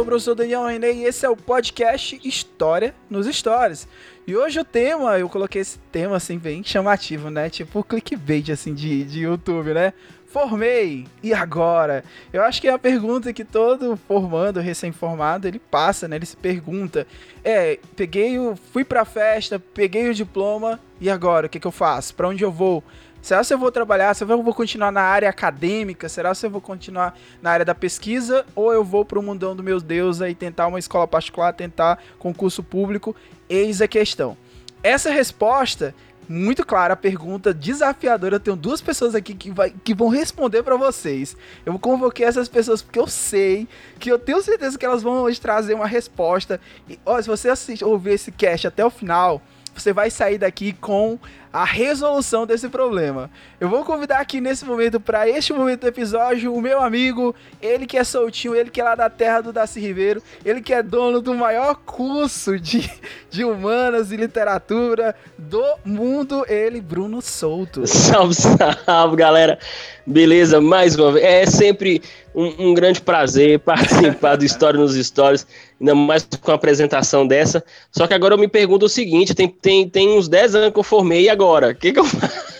[0.00, 3.86] Sou o professor Daniel René e esse é o podcast História nos Stories.
[4.26, 7.50] E hoje o tema, eu coloquei esse tema assim bem chamativo, né?
[7.50, 9.92] Tipo clickbait assim de, de YouTube, né?
[10.26, 12.02] Formei, e agora?
[12.32, 16.16] Eu acho que é a pergunta que todo formando, recém-formado, ele passa, né?
[16.16, 17.06] Ele se pergunta:
[17.44, 18.56] é, peguei o.
[18.72, 21.46] fui pra festa, peguei o diploma, e agora?
[21.46, 22.14] O que, que eu faço?
[22.14, 22.82] Pra onde eu vou?
[23.22, 24.14] Será se eu vou trabalhar?
[24.14, 26.08] Será que eu vou continuar na área acadêmica?
[26.08, 28.46] Será se eu vou continuar na área da pesquisa?
[28.54, 32.62] Ou eu vou pro mundão do meus Deus e tentar uma escola particular, tentar concurso
[32.62, 33.14] público?
[33.48, 34.36] Eis a questão.
[34.82, 35.94] Essa resposta,
[36.26, 38.36] muito clara, a pergunta desafiadora.
[38.36, 41.36] Eu tenho duas pessoas aqui que, vai, que vão responder para vocês.
[41.66, 45.38] Eu convoquei essas pessoas porque eu sei que eu tenho certeza que elas vão hoje
[45.38, 46.58] trazer uma resposta.
[46.88, 49.42] E, ó, se você assistir, ouvir esse cast até o final,
[49.74, 51.18] você vai sair daqui com
[51.52, 53.30] a resolução desse problema.
[53.60, 57.86] Eu vou convidar aqui nesse momento, para este momento do episódio, o meu amigo, ele
[57.86, 60.82] que é soltinho, ele que é lá da terra do Daci Ribeiro, ele que é
[60.82, 62.88] dono do maior curso de,
[63.28, 67.86] de humanas e literatura do mundo, ele, Bruno Souto.
[68.10, 69.58] Salve, salve, galera.
[70.06, 71.24] Beleza, mais uma vez.
[71.24, 72.02] É sempre
[72.34, 75.46] um, um grande prazer participar do História nos Stories,
[75.80, 77.62] ainda mais com a apresentação dessa.
[77.90, 80.78] Só que agora eu me pergunto o seguinte: tem, tem, tem uns 10 anos que
[80.78, 81.39] eu formei, e agora?
[81.40, 82.50] O que, que eu faço?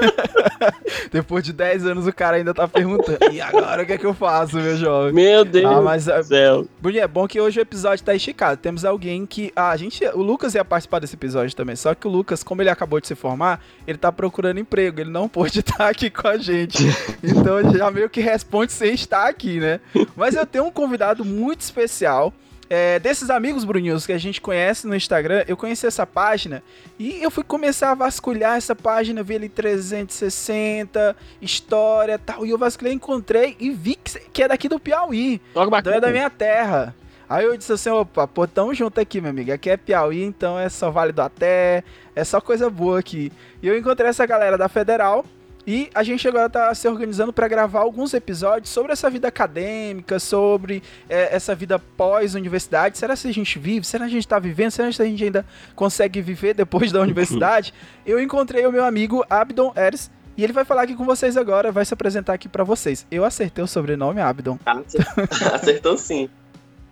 [1.12, 3.18] Depois de 10 anos o cara ainda tá perguntando.
[3.32, 5.12] E agora o que é que eu faço, meu jovem?
[5.12, 6.66] Meu Deus Ah, mas, do céu.
[6.80, 8.60] Bruninho, é bom que hoje o episódio tá esticado.
[8.60, 9.52] Temos alguém que.
[9.54, 10.04] Ah, a gente.
[10.14, 11.76] O Lucas ia participar desse episódio também.
[11.76, 15.00] Só que o Lucas, como ele acabou de se formar, ele tá procurando emprego.
[15.00, 16.78] Ele não pôde estar aqui com a gente.
[17.22, 19.80] Então já meio que responde sem estar aqui, né?
[20.16, 22.32] Mas eu tenho um convidado muito especial.
[22.72, 26.62] É, desses amigos Bruninhos que a gente conhece no Instagram, eu conheci essa página
[27.00, 32.46] e eu fui começar a vasculhar essa página, vi ali 360, história e tal.
[32.46, 33.96] E eu vasculhei, encontrei e vi
[34.32, 35.40] que, é daqui do Piauí.
[35.52, 35.96] Logo Então bacana.
[35.96, 36.94] é da minha terra.
[37.28, 39.52] Aí eu disse assim, opa, pô, tamo junto aqui, meu amigo.
[39.52, 41.82] Aqui é Piauí, então é só Vale do Até,
[42.14, 43.32] é só coisa boa aqui.
[43.60, 45.24] E eu encontrei essa galera da Federal
[45.66, 50.18] e a gente agora tá se organizando para gravar alguns episódios sobre essa vida acadêmica,
[50.18, 52.98] sobre é, essa vida pós-universidade.
[52.98, 53.86] Será que a gente vive?
[53.86, 54.70] Será que a gente tá vivendo?
[54.70, 55.44] Será que a gente ainda
[55.74, 57.74] consegue viver depois da universidade?
[58.06, 60.10] eu encontrei o meu amigo Abdon Eres.
[60.36, 63.06] E ele vai falar aqui com vocês agora, vai se apresentar aqui para vocês.
[63.10, 64.58] Eu acertei o sobrenome, Abdon.
[65.52, 66.30] Acertou sim.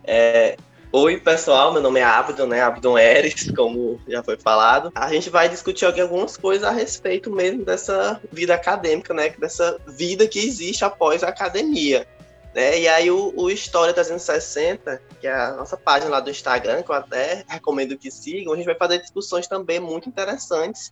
[0.04, 0.56] É,
[0.90, 2.62] Oi, pessoal, meu nome é Abdon, né?
[2.62, 4.90] Abdon Eres, como já foi falado.
[4.94, 9.28] A gente vai discutir algumas coisas a respeito mesmo dessa vida acadêmica, né?
[9.38, 12.08] Dessa vida que existe após a academia.
[12.54, 12.80] Né?
[12.80, 16.90] E aí o, o História 360, que é a nossa página lá do Instagram, que
[16.90, 20.90] eu até recomendo que sigam, a gente vai fazer discussões também muito interessantes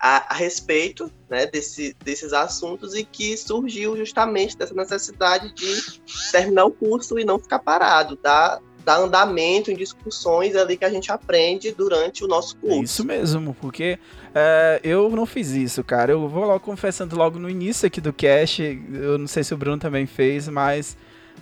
[0.00, 6.00] a, a respeito né, desse, desses assuntos e que surgiu justamente dessa necessidade de
[6.32, 10.90] terminar o curso e não ficar parado, dar, dar andamento em discussões ali que a
[10.90, 12.82] gente aprende durante o nosso É curso.
[12.82, 13.98] isso mesmo, porque
[14.34, 16.12] é, eu não fiz isso, cara.
[16.12, 18.62] Eu vou logo confessando logo no início aqui do cast.
[18.92, 20.96] Eu não sei se o Bruno também fez, mas.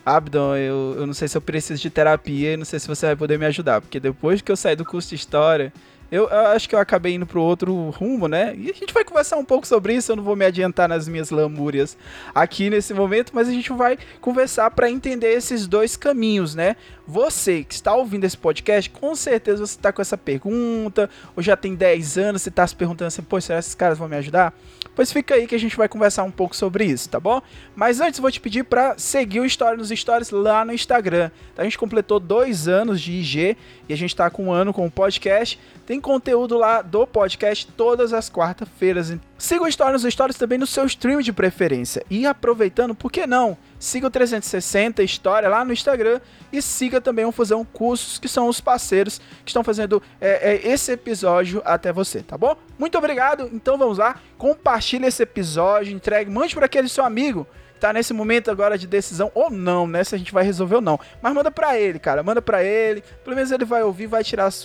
[0.05, 3.07] Abdon, eu, eu não sei se eu preciso de terapia e não sei se você
[3.07, 3.81] vai poder me ajudar.
[3.81, 5.73] Porque depois que eu saí do curso de história,
[6.13, 8.55] eu, eu acho que eu acabei indo pro outro rumo, né?
[8.55, 10.13] E a gente vai conversar um pouco sobre isso.
[10.13, 11.97] Eu não vou me adiantar nas minhas lamúrias
[12.35, 16.77] aqui nesse momento, mas a gente vai conversar para entender esses dois caminhos, né?
[17.07, 21.57] Você que está ouvindo esse podcast, com certeza você está com essa pergunta, ou já
[21.57, 24.17] tem 10 anos, você está se perguntando assim, pô, será que esses caras vão me
[24.17, 24.53] ajudar?
[24.95, 27.41] Pois fica aí que a gente vai conversar um pouco sobre isso, tá bom?
[27.75, 31.31] Mas antes vou te pedir para seguir o História nos Stories lá no Instagram.
[31.57, 33.57] A gente completou dois anos de IG
[33.89, 35.59] e a gente tá com um ano com o podcast.
[35.87, 39.11] Tem conteúdo lá do podcast todas as quartas-feiras.
[39.43, 42.07] Siga o História nos Stories também no seu stream de preferência.
[42.09, 43.59] E aproveitando, por que não?
[43.77, 46.21] Siga o 360 História lá no Instagram
[46.53, 50.69] e siga também o Fusão Cursos, que são os parceiros que estão fazendo é, é,
[50.69, 52.57] esse episódio até você, tá bom?
[52.79, 53.51] Muito obrigado.
[53.53, 57.45] Então vamos lá, compartilhe esse episódio, entregue, mande para aquele seu amigo
[57.83, 60.05] tá nesse momento agora de decisão ou não, né?
[60.05, 61.01] Se a gente vai resolver ou não.
[61.21, 62.23] Mas manda pra ele, cara.
[62.23, 63.03] Manda pra ele.
[63.25, 64.65] Pelo menos ele vai ouvir vai tirar as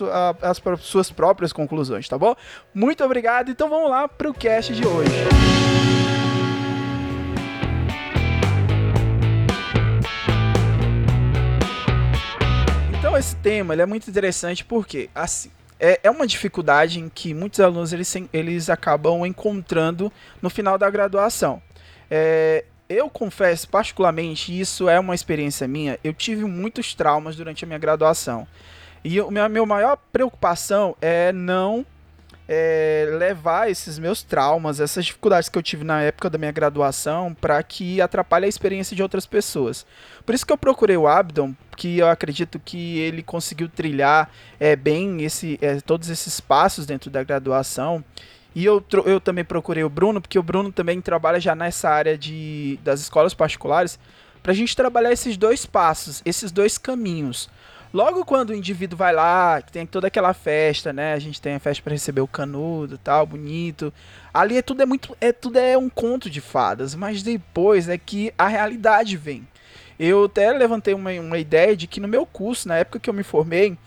[0.82, 2.36] suas próprias conclusões, tá bom?
[2.76, 3.50] Muito obrigado.
[3.50, 5.10] Então vamos lá pro cast de hoje.
[13.00, 15.50] Então esse tema ele é muito interessante porque, assim,
[15.80, 20.88] é, é uma dificuldade em que muitos alunos eles, eles acabam encontrando no final da
[20.88, 21.60] graduação.
[22.12, 26.00] É, eu confesso, particularmente, isso é uma experiência minha.
[26.04, 28.48] Eu tive muitos traumas durante a minha graduação.
[29.04, 31.86] E a minha, minha maior preocupação é não
[32.48, 37.34] é, levar esses meus traumas, essas dificuldades que eu tive na época da minha graduação,
[37.34, 39.86] para que atrapalhe a experiência de outras pessoas.
[40.26, 44.30] Por isso que eu procurei o Abdon, que eu acredito que ele conseguiu trilhar
[44.60, 48.04] é, bem esse, é, todos esses passos dentro da graduação.
[48.58, 52.18] E eu, eu também procurei o Bruno, porque o Bruno também trabalha já nessa área
[52.18, 54.00] de, das escolas particulares,
[54.42, 57.52] para a gente trabalhar esses dois passos, esses dois caminhos.
[57.94, 61.14] Logo quando o indivíduo vai lá, tem toda aquela festa, né?
[61.14, 63.94] A gente tem a festa para receber o canudo, tal, bonito.
[64.34, 67.96] Ali é tudo é muito, é tudo é um conto de fadas, mas depois é
[67.96, 69.48] que a realidade vem.
[70.00, 73.14] Eu até levantei uma, uma ideia de que no meu curso, na época que eu
[73.14, 73.78] me formei,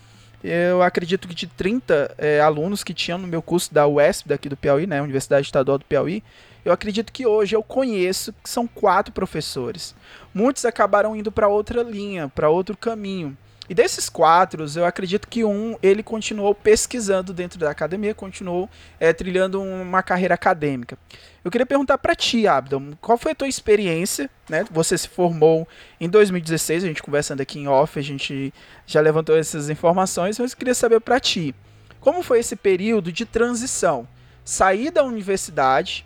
[0.43, 4.49] eu acredito que de 30 é, alunos que tinham no meu curso da UESP, daqui
[4.49, 6.23] do Piauí, né, Universidade Estadual do Piauí,
[6.63, 9.95] eu acredito que hoje eu conheço que são quatro professores.
[10.33, 13.35] Muitos acabaram indo para outra linha, para outro caminho.
[13.71, 18.69] E desses quatro, eu acredito que um ele continuou pesquisando dentro da academia, continuou
[18.99, 20.97] é, trilhando uma carreira acadêmica.
[21.41, 24.29] Eu queria perguntar para ti, Abdon, qual foi a tua experiência?
[24.49, 24.65] Né?
[24.71, 25.65] Você se formou
[26.01, 28.53] em 2016, a gente conversando aqui em off, a gente
[28.85, 31.55] já levantou essas informações, mas eu queria saber para ti,
[32.01, 34.05] como foi esse período de transição?
[34.43, 36.05] Sair da universidade,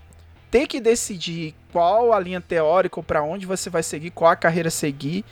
[0.52, 4.36] ter que decidir qual a linha teórica ou para onde você vai seguir, qual a
[4.36, 5.26] carreira seguir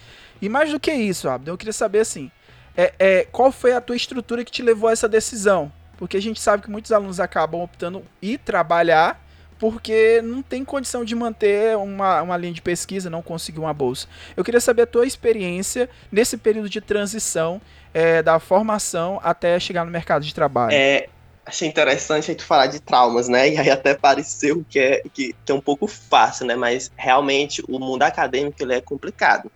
[0.43, 2.29] e mais do que isso, Abdon, eu queria saber assim,
[2.75, 5.71] é, é, qual foi a tua estrutura que te levou a essa decisão?
[5.97, 9.23] Porque a gente sabe que muitos alunos acabam optando ir trabalhar
[9.57, 14.05] porque não tem condição de manter uma, uma linha de pesquisa, não conseguir uma bolsa.
[14.35, 17.61] Eu queria saber a tua experiência nesse período de transição
[17.93, 20.73] é, da formação até chegar no mercado de trabalho.
[20.73, 21.07] É,
[21.45, 23.49] achei interessante a gente falar de traumas, né?
[23.49, 26.55] E aí até pareceu que é, que é um pouco fácil, né?
[26.55, 29.49] Mas realmente o mundo acadêmico ele é complicado.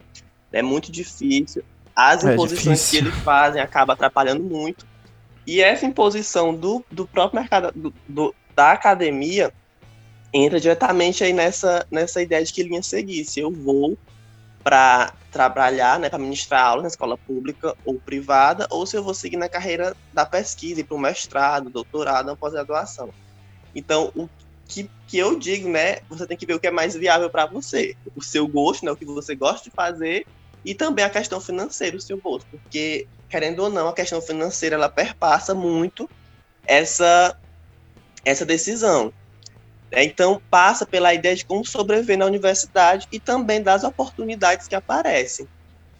[0.57, 1.63] É muito difícil.
[1.95, 3.01] As é imposições difícil.
[3.01, 4.85] que eles fazem acabam atrapalhando muito.
[5.45, 9.53] E essa imposição do, do próprio mercado, do, do, da academia,
[10.33, 13.23] entra diretamente aí nessa, nessa ideia de que linha seguir.
[13.23, 13.97] Se eu vou
[14.63, 19.13] para trabalhar, né, para ministrar aula na escola pública ou privada, ou se eu vou
[19.13, 23.09] seguir na carreira da pesquisa, para o mestrado, doutorado, pós-graduação.
[23.73, 24.27] Então, o
[24.67, 27.45] que, que eu digo, né, você tem que ver o que é mais viável para
[27.45, 27.95] você.
[28.15, 30.25] O seu gosto, né, o que você gosta de fazer,
[30.67, 34.75] e também a questão financeira, o seu bolso, porque querendo ou não, a questão financeira
[34.75, 36.09] ela perpassa muito
[36.67, 37.33] essa
[38.25, 39.13] essa decisão.
[39.91, 44.75] É, então passa pela ideia de como sobreviver na universidade e também das oportunidades que
[44.75, 45.47] aparecem.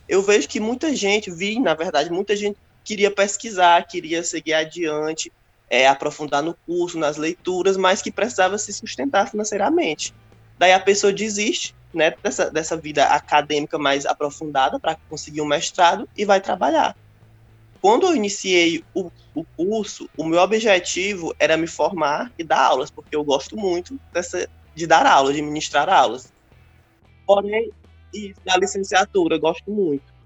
[0.06, 5.32] Eu vejo que muita gente, vi, na verdade, muita gente queria pesquisar, queria seguir adiante,
[5.70, 10.14] é, aprofundar no curso, nas leituras, mas que precisava se sustentar financeiramente.
[10.58, 16.08] Daí a pessoa desiste né, dessa, dessa vida acadêmica mais aprofundada para conseguir um mestrado
[16.16, 16.96] e vai trabalhar.
[17.82, 22.90] Quando eu iniciei o, o curso, o meu objetivo era me formar e dar aulas,
[22.90, 26.34] porque eu gosto muito dessa, de dar aulas, de ministrar aulas.
[27.26, 27.72] Porém,
[28.14, 30.18] e da licenciatura, eu gosto muito.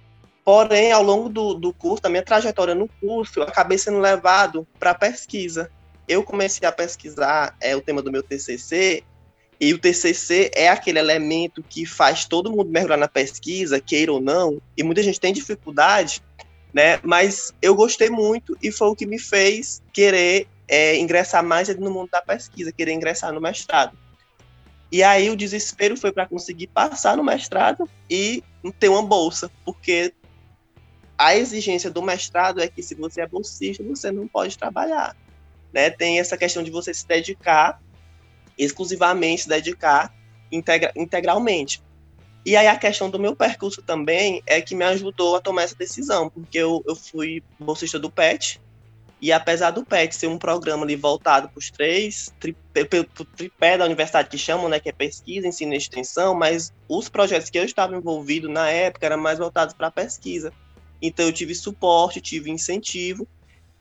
[0.44, 4.68] Porém, ao longo do, do curso, da minha trajetória no curso, eu acabei sendo levado
[4.80, 5.70] para pesquisa.
[6.08, 9.04] Eu comecei a pesquisar é, o tema do meu TCC
[9.62, 14.20] e o TCC é aquele elemento que faz todo mundo mergulhar na pesquisa, queira ou
[14.20, 16.24] não, e muita gente tem dificuldade,
[16.74, 17.00] né?
[17.04, 21.92] Mas eu gostei muito e foi o que me fez querer é, ingressar mais no
[21.92, 23.96] mundo da pesquisa, querer ingressar no mestrado.
[24.92, 28.44] E aí o desespero foi para conseguir passar no mestrado e
[28.80, 30.12] ter uma bolsa, porque
[31.16, 35.16] a exigência do mestrado é que se você é bolsista, você não pode trabalhar.
[35.72, 35.92] Né?
[35.92, 37.80] Tem essa questão de você se dedicar
[38.64, 40.14] exclusivamente dedicar
[40.52, 41.82] integra integralmente.
[42.46, 45.76] E aí a questão do meu percurso também é que me ajudou a tomar essa
[45.76, 48.60] decisão, porque eu, eu fui bolsista do PET,
[49.22, 53.78] e apesar do PET ser um programa ali voltado para os três, para o tripé
[53.78, 57.60] da universidade que chamam, né, que é pesquisa, ensino e extensão, mas os projetos que
[57.60, 60.52] eu estava envolvido na época eram mais voltados para a pesquisa.
[61.00, 63.28] Então eu tive suporte, tive incentivo,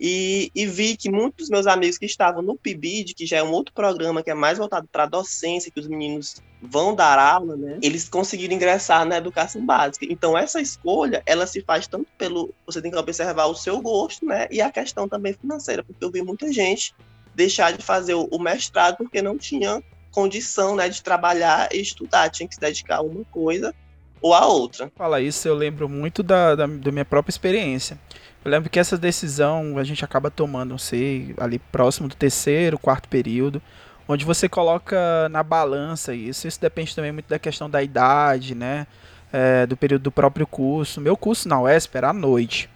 [0.03, 3.43] E, e, vi que muitos dos meus amigos que estavam no PIBID, que já é
[3.43, 7.19] um outro programa que é mais voltado para a docência, que os meninos vão dar
[7.19, 7.79] aula, né?
[7.83, 10.07] Eles conseguiram ingressar na educação básica.
[10.09, 12.55] Então, essa escolha, ela se faz tanto pelo.
[12.65, 14.49] Você tem que observar o seu gosto, né?
[14.51, 16.95] E a questão também financeira, porque eu vi muita gente
[17.35, 22.49] deixar de fazer o, mestrado porque não tinha condição, né, de trabalhar e estudar, tinha
[22.49, 23.73] que se dedicar a uma coisa
[24.21, 24.91] ou a outra.
[24.97, 27.99] Fala isso, eu lembro muito da, da, da minha própria experiência.
[28.45, 32.79] Eu lembro que essa decisão a gente acaba tomando, não sei, ali próximo do terceiro,
[32.79, 33.61] quarto período,
[34.09, 36.49] onde você coloca na balança isso.
[36.49, 38.87] Isso depende também muito da questão da idade, né?
[39.33, 41.01] É, do período do próprio curso.
[41.01, 42.69] Meu curso na UESP era à noite.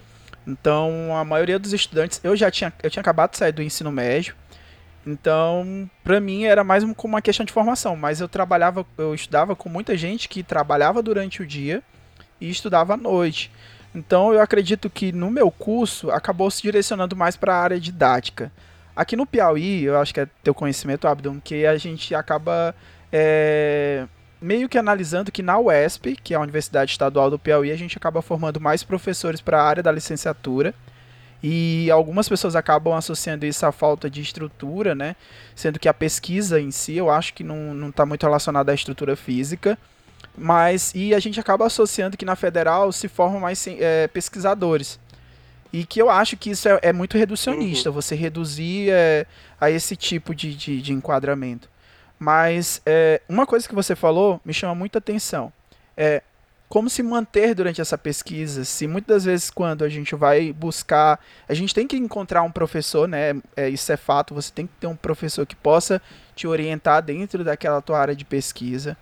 [0.46, 3.90] Então, a maioria dos estudantes, eu já tinha, eu tinha acabado de sair do ensino
[3.90, 4.36] médio.
[5.06, 9.54] Então, para mim era mais como uma questão de formação, mas eu trabalhava, eu estudava
[9.54, 11.82] com muita gente que trabalhava durante o dia
[12.40, 13.50] e estudava à noite.
[13.94, 18.50] Então eu acredito que no meu curso acabou se direcionando mais para a área didática.
[18.96, 22.74] Aqui no Piauí, eu acho que é teu conhecimento, Abdon, que a gente acaba
[23.12, 24.06] é,
[24.40, 27.96] meio que analisando que na UESP, que é a Universidade Estadual do Piauí, a gente
[27.98, 30.74] acaba formando mais professores para a área da licenciatura.
[31.46, 35.14] E algumas pessoas acabam associando isso à falta de estrutura, né?
[35.54, 39.14] Sendo que a pesquisa em si, eu acho que não está muito relacionada à estrutura
[39.14, 39.78] física.
[40.38, 44.98] Mas, e a gente acaba associando que na federal se formam mais é, pesquisadores.
[45.70, 47.94] E que eu acho que isso é, é muito reducionista, uhum.
[47.94, 49.26] você reduzir é,
[49.60, 51.68] a esse tipo de, de, de enquadramento.
[52.18, 55.52] Mas é, uma coisa que você falou me chama muita atenção.
[55.94, 56.22] É
[56.74, 58.64] como se manter durante essa pesquisa.
[58.64, 63.06] Se muitas vezes quando a gente vai buscar, a gente tem que encontrar um professor,
[63.06, 63.40] né?
[63.56, 64.34] É, isso é fato.
[64.34, 66.02] Você tem que ter um professor que possa
[66.34, 68.96] te orientar dentro daquela tua área de pesquisa.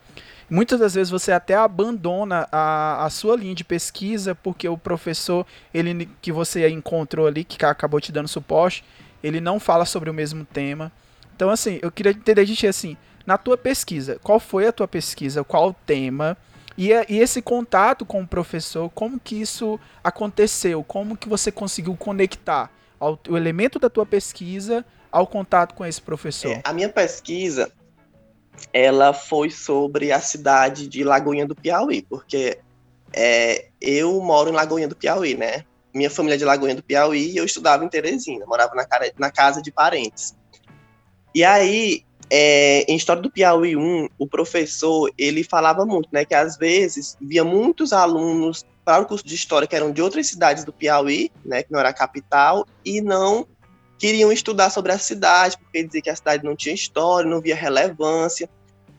[0.50, 5.46] Muitas das vezes você até abandona a, a sua linha de pesquisa porque o professor
[5.72, 8.84] ele que você encontrou ali, que acabou te dando suporte,
[9.22, 10.92] ele não fala sobre o mesmo tema.
[11.34, 14.86] Então, assim, eu queria entender de ti assim, na tua pesquisa, qual foi a tua
[14.86, 16.36] pesquisa, qual o tema,
[16.90, 20.82] e, e esse contato com o professor, como que isso aconteceu?
[20.82, 26.00] Como que você conseguiu conectar ao, o elemento da tua pesquisa ao contato com esse
[26.00, 26.52] professor?
[26.52, 27.70] É, a minha pesquisa,
[28.72, 32.58] ela foi sobre a cidade de Lagoinha do Piauí, porque
[33.12, 35.64] é, eu moro em Lagoinha do Piauí, né?
[35.94, 38.86] Minha família é de Lagoinha do Piauí e eu estudava em Teresina, morava na,
[39.18, 40.34] na casa de parentes.
[41.34, 46.34] E aí, é, em História do Piauí 1, o professor, ele falava muito, né, que
[46.34, 50.64] às vezes via muitos alunos para o curso de História que eram de outras cidades
[50.64, 53.46] do Piauí, né, que não era a capital, e não
[53.98, 57.54] queriam estudar sobre a cidade, porque dizia que a cidade não tinha história, não via
[57.54, 58.48] relevância.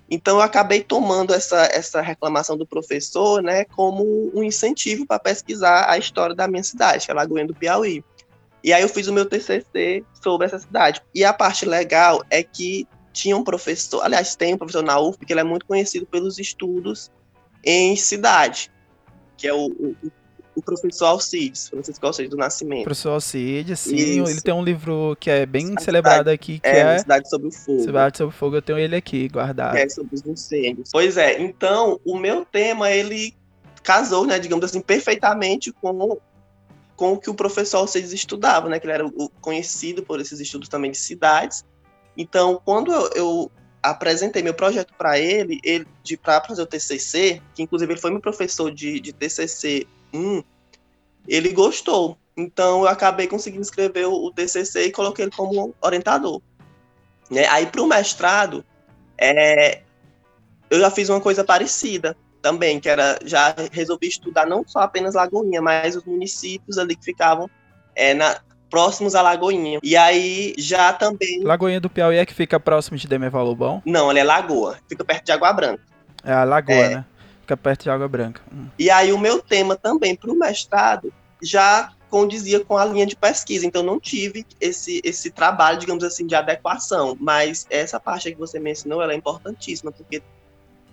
[0.07, 5.89] Então eu acabei tomando essa, essa reclamação do professor, né, como um incentivo para pesquisar
[5.89, 8.03] a história da minha cidade, que é Lagoinha do Piauí.
[8.63, 11.01] E aí eu fiz o meu TCC sobre essa cidade.
[11.15, 15.17] E a parte legal é que tinha um professor, aliás, tem um professor na UF
[15.19, 17.11] que ele é muito conhecido pelos estudos
[17.63, 18.71] em cidade,
[19.37, 19.95] que é o, o,
[20.55, 22.83] o professor Alcides, Francisco Alcides do Nascimento.
[22.85, 23.95] Professor Alcides, sim.
[23.95, 24.31] Isso.
[24.31, 27.51] Ele tem um livro que é bem celebrado aqui, que é, é Cidade sobre o
[27.51, 27.83] Fogo.
[27.83, 29.77] Cidade sobre o Fogo, eu tenho ele aqui guardado.
[29.77, 30.89] É sobre os incêndios.
[30.91, 33.35] Pois é, então o meu tema, ele
[33.83, 36.17] casou, né, digamos assim, perfeitamente com
[36.95, 40.69] com o que o professor Alcides estudava, né, que ele era conhecido por esses estudos
[40.69, 41.65] também de cidades.
[42.17, 43.51] Então, quando eu, eu
[43.81, 48.11] apresentei meu projeto para ele, ele de para fazer o TCC, que inclusive ele foi
[48.11, 50.41] meu professor de, de TCC hum,
[51.27, 52.17] ele gostou.
[52.35, 56.41] Então eu acabei conseguindo escrever o, o TCC e coloquei ele como orientador.
[57.29, 57.45] Né?
[57.47, 58.63] Aí para o mestrado,
[59.17, 59.81] é,
[60.69, 65.15] eu já fiz uma coisa parecida também, que era já resolvi estudar não só apenas
[65.15, 67.49] Lagoinha, mas os municípios ali que ficavam
[67.95, 68.41] é, na,
[68.73, 69.77] próximos a Lagoinha.
[69.83, 71.43] E aí já também.
[71.43, 73.83] Lagoinha do Piauí é que fica próximo de Demerval Lobão?
[73.85, 75.83] Não, ele é Lagoa, fica perto de Água Branca.
[76.23, 76.89] É a Lagoa, é.
[76.95, 77.05] né?
[77.41, 78.41] Fica perto de Água Branca.
[78.51, 78.65] Hum.
[78.79, 83.15] E aí o meu tema também para o mestrado já condizia com a linha de
[83.15, 88.39] pesquisa, então não tive esse, esse trabalho, digamos assim, de adequação, mas essa parte que
[88.39, 90.23] você mencionou, ela é importantíssima, porque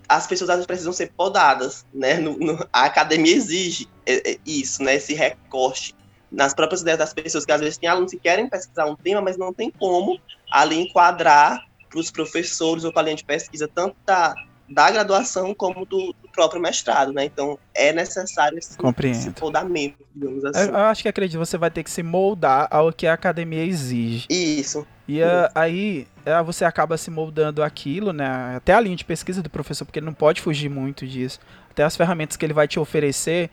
[0.07, 4.39] as pessoas às vezes precisam ser podadas, né, no, no, a academia exige é, é,
[4.45, 5.95] isso, né, esse recorte
[6.31, 9.21] nas próprias ideias das pessoas, que às vezes tem alunos que querem pesquisar um tema,
[9.21, 10.21] mas não tem como
[10.51, 14.35] ali enquadrar para os professores ou para a linha de pesquisa, tanto da,
[14.69, 17.25] da graduação como do, do, próprio mestrado, né?
[17.25, 18.77] Então é necessário esse,
[19.11, 20.61] esse moldamento, digamos assim.
[20.61, 23.65] Eu, eu, acho que acredito, você vai ter que se moldar ao que a academia
[23.65, 24.27] exige.
[24.31, 24.87] Isso.
[25.09, 28.55] E uh, aí uh, você acaba se moldando aquilo, né?
[28.57, 31.41] Até a linha de pesquisa do professor, porque ele não pode fugir muito disso.
[31.69, 33.51] Até as ferramentas que ele vai te oferecer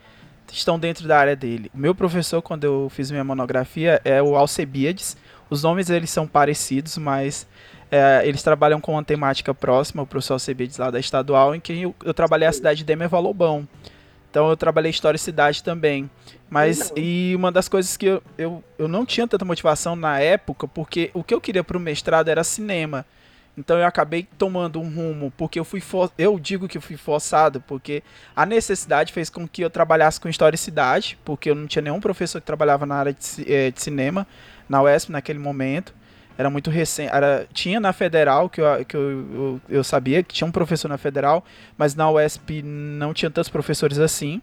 [0.51, 1.72] estão dentro da área dele.
[1.74, 5.18] O meu professor, quando eu fiz minha monografia, é o Alcebiades.
[5.50, 7.48] Os nomes eles são parecidos, mas
[7.92, 11.82] é, eles trabalham com uma temática próxima, o professor Alcebiades lá da estadual, em que
[11.82, 13.68] eu, eu trabalhei a cidade de Demerval Lobão.
[14.30, 16.10] Então eu trabalhei história e cidade também.
[16.50, 20.68] Mas, e uma das coisas que eu, eu, eu não tinha tanta motivação na época,
[20.68, 23.06] porque o que eu queria para o mestrado era cinema.
[23.58, 26.12] Então eu acabei tomando um rumo, porque eu fui for...
[26.16, 28.04] eu digo que fui forçado, porque
[28.36, 31.82] a necessidade fez com que eu trabalhasse com história e cidade, porque eu não tinha
[31.82, 34.28] nenhum professor que trabalhava na área de, é, de cinema
[34.70, 35.94] na UESP naquele momento.
[36.38, 37.12] Era muito recente.
[37.12, 40.88] Era, tinha na Federal, que, eu, que eu, eu, eu sabia que tinha um professor
[40.88, 41.44] na Federal,
[41.76, 44.40] mas na UESP não tinha tantos professores assim.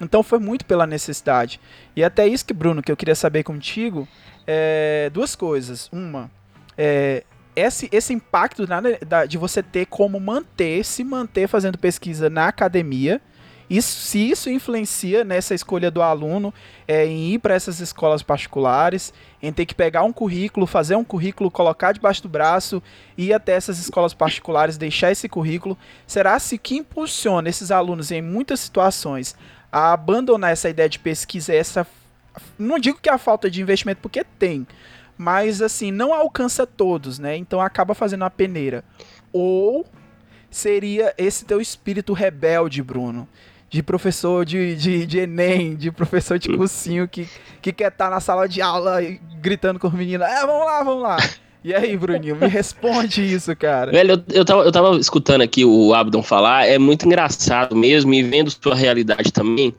[0.00, 1.58] Então foi muito pela necessidade.
[1.96, 4.06] E até isso que, Bruno, que eu queria saber contigo,
[4.46, 5.88] é, duas coisas.
[5.90, 6.30] Uma,
[6.76, 7.24] é,
[7.58, 12.48] esse, esse impacto na, da, de você ter como manter, se manter fazendo pesquisa na
[12.48, 13.20] academia,
[13.70, 16.54] isso, se isso influencia nessa escolha do aluno
[16.86, 19.12] é, em ir para essas escolas particulares,
[19.42, 22.82] em ter que pegar um currículo, fazer um currículo, colocar debaixo do braço,
[23.16, 28.22] ir até essas escolas particulares, deixar esse currículo, será se que impulsiona esses alunos em
[28.22, 29.36] muitas situações
[29.70, 31.86] a abandonar essa ideia de pesquisa, essa
[32.58, 34.66] não digo que a falta de investimento porque tem,
[35.18, 37.36] mas assim, não alcança todos, né?
[37.36, 38.84] Então acaba fazendo uma peneira.
[39.32, 39.84] Ou
[40.48, 43.28] seria esse teu espírito rebelde, Bruno,
[43.68, 47.28] de professor de, de, de Enem, de professor de cursinho que,
[47.60, 49.00] que quer estar tá na sala de aula
[49.40, 51.16] gritando com os meninos, é, vamos lá, vamos lá.
[51.62, 53.90] E aí, Bruninho, me responde isso, cara.
[53.90, 58.14] Velho, eu, eu, tava, eu tava escutando aqui o Abdon falar, é muito engraçado mesmo,
[58.14, 59.74] e vendo sua realidade também,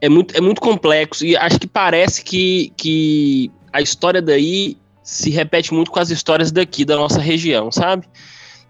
[0.00, 5.30] é muito, é muito complexo, e acho que parece que, que a história daí se
[5.30, 8.06] repete muito com as histórias daqui, da nossa região, sabe?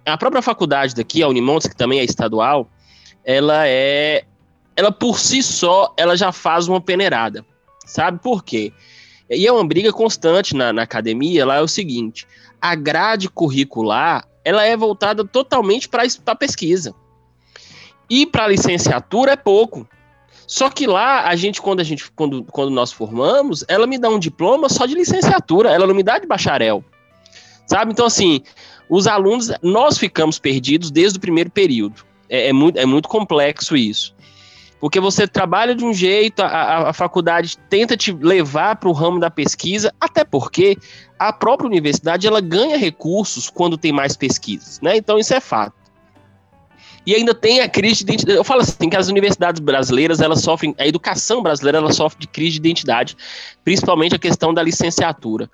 [0.05, 2.69] A própria faculdade daqui, a Unimontes, que também é estadual,
[3.25, 4.25] ela é.
[4.77, 7.45] Ela por si só, ela já faz uma peneirada.
[7.85, 8.73] Sabe por quê?
[9.29, 12.27] E é uma briga constante na, na academia, lá é o seguinte:
[12.61, 16.95] a grade curricular ela é voltada totalmente para a pesquisa.
[18.09, 19.87] E para a licenciatura é pouco.
[20.51, 24.09] Só que lá, a gente, quando a gente, quando, quando nós formamos, ela me dá
[24.09, 26.83] um diploma só de licenciatura, ela não me dá de bacharel.
[27.69, 27.93] Sabe?
[27.93, 28.43] Então, assim,
[28.89, 32.05] os alunos, nós ficamos perdidos desde o primeiro período.
[32.29, 34.13] É, é muito, é muito complexo isso.
[34.81, 39.21] Porque você trabalha de um jeito, a, a faculdade tenta te levar para o ramo
[39.21, 40.77] da pesquisa, até porque
[41.17, 44.97] a própria universidade ela ganha recursos quando tem mais pesquisas, né?
[44.97, 45.80] Então isso é fato.
[47.07, 48.39] E ainda tem a crise de identidade.
[48.39, 52.29] Eu falo assim que as universidades brasileiras, elas sofrem, a educação brasileira, ela sofre de
[52.29, 53.17] crise de identidade,
[53.65, 55.51] principalmente a questão da licenciatura.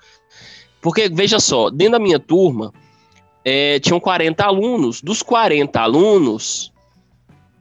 [0.81, 2.73] Porque, veja só, dentro da minha turma,
[3.45, 5.01] é, tinham 40 alunos.
[5.01, 6.73] Dos 40 alunos,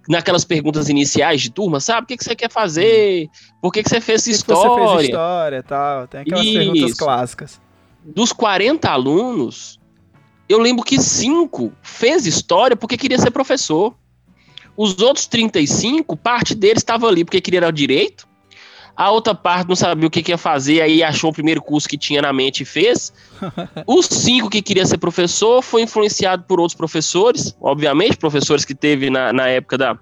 [0.08, 2.06] naquelas perguntas iniciais de turma, sabe?
[2.06, 3.30] O que, que você quer fazer?
[3.62, 4.64] Por que, que você fez que história?
[4.64, 6.08] Que você fez história tal.
[6.08, 6.58] Tem aquelas Isso.
[6.58, 7.62] perguntas clássicas.
[8.04, 9.80] Dos 40 alunos,
[10.48, 13.96] eu lembro que cinco fez história porque queria ser professor.
[14.78, 18.28] Os outros 35, parte deles estava ali porque queria dar direito.
[18.96, 21.88] A outra parte não sabia o que, que, ia fazer, aí achou o primeiro curso
[21.88, 23.12] que tinha na mente e fez.
[23.86, 29.10] Os cinco que queria ser professor foi influenciado por outros professores, obviamente, professores que teve
[29.10, 30.00] na, na época da,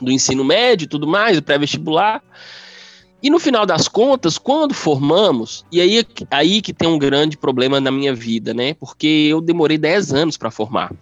[0.00, 2.22] do ensino médio e tudo mais, pré-vestibular.
[3.22, 7.80] E no final das contas, quando formamos, e aí, aí que tem um grande problema
[7.80, 8.74] na minha vida, né?
[8.74, 10.92] Porque eu demorei 10 anos para formar.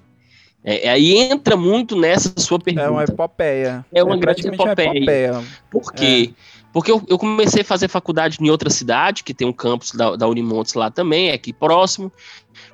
[0.65, 2.87] É, é, aí entra muito nessa sua pergunta.
[2.87, 3.87] É uma epopeia.
[3.93, 4.91] É uma é grande epopeia.
[4.91, 5.45] Uma epopeia.
[5.71, 6.33] Por quê?
[6.35, 6.59] É.
[6.73, 10.17] Porque eu, eu, comecei a fazer faculdade em outra cidade, que tem um campus da,
[10.17, 12.13] da Unimontes lá também, é aqui próximo.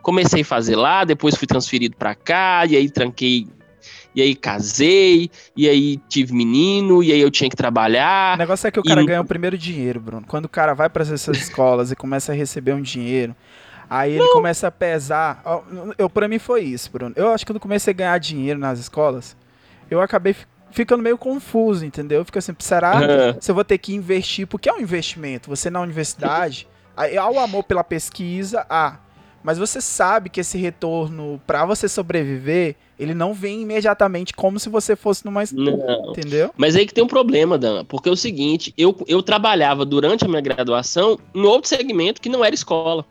[0.03, 3.47] Comecei a fazer lá, depois fui transferido para cá, e aí tranquei
[4.15, 8.37] e aí casei, e aí tive menino, e aí eu tinha que trabalhar.
[8.37, 10.25] O negócio é que o cara ganha o primeiro dinheiro, Bruno.
[10.27, 13.35] Quando o cara vai para essas escolas e começa a receber um dinheiro,
[13.91, 14.33] aí ele Não.
[14.33, 15.43] começa a pesar.
[15.99, 17.13] Eu, para mim foi isso, Bruno.
[17.17, 19.37] Eu acho que quando comecei a ganhar dinheiro nas escolas,
[19.91, 20.37] eu acabei
[20.71, 22.25] ficando meio confuso, entendeu?
[22.25, 23.41] Fica assim, será uhum.
[23.41, 24.47] se eu vou ter que investir?
[24.47, 25.49] Porque é um investimento.
[25.49, 28.99] Você na universidade, há o amor pela pesquisa, há.
[29.43, 34.69] Mas você sabe que esse retorno, para você sobreviver, ele não vem imediatamente como se
[34.69, 36.11] você fosse numa não.
[36.11, 36.51] entendeu?
[36.57, 40.25] Mas aí que tem um problema, Dan, porque é o seguinte, eu, eu trabalhava durante
[40.25, 43.05] a minha graduação em outro segmento que não era escola.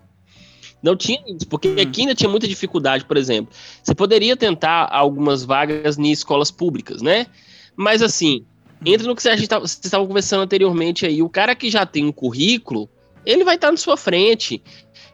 [0.81, 1.75] Não tinha isso, porque hum.
[1.81, 3.53] aqui ainda tinha muita dificuldade, por exemplo.
[3.81, 7.27] Você poderia tentar algumas vagas em escolas públicas, né?
[7.75, 8.45] Mas assim,
[8.81, 8.85] hum.
[8.85, 11.21] entra no que a gente estava conversando anteriormente aí.
[11.21, 12.89] O cara que já tem um currículo,
[13.25, 14.61] ele vai estar na sua frente.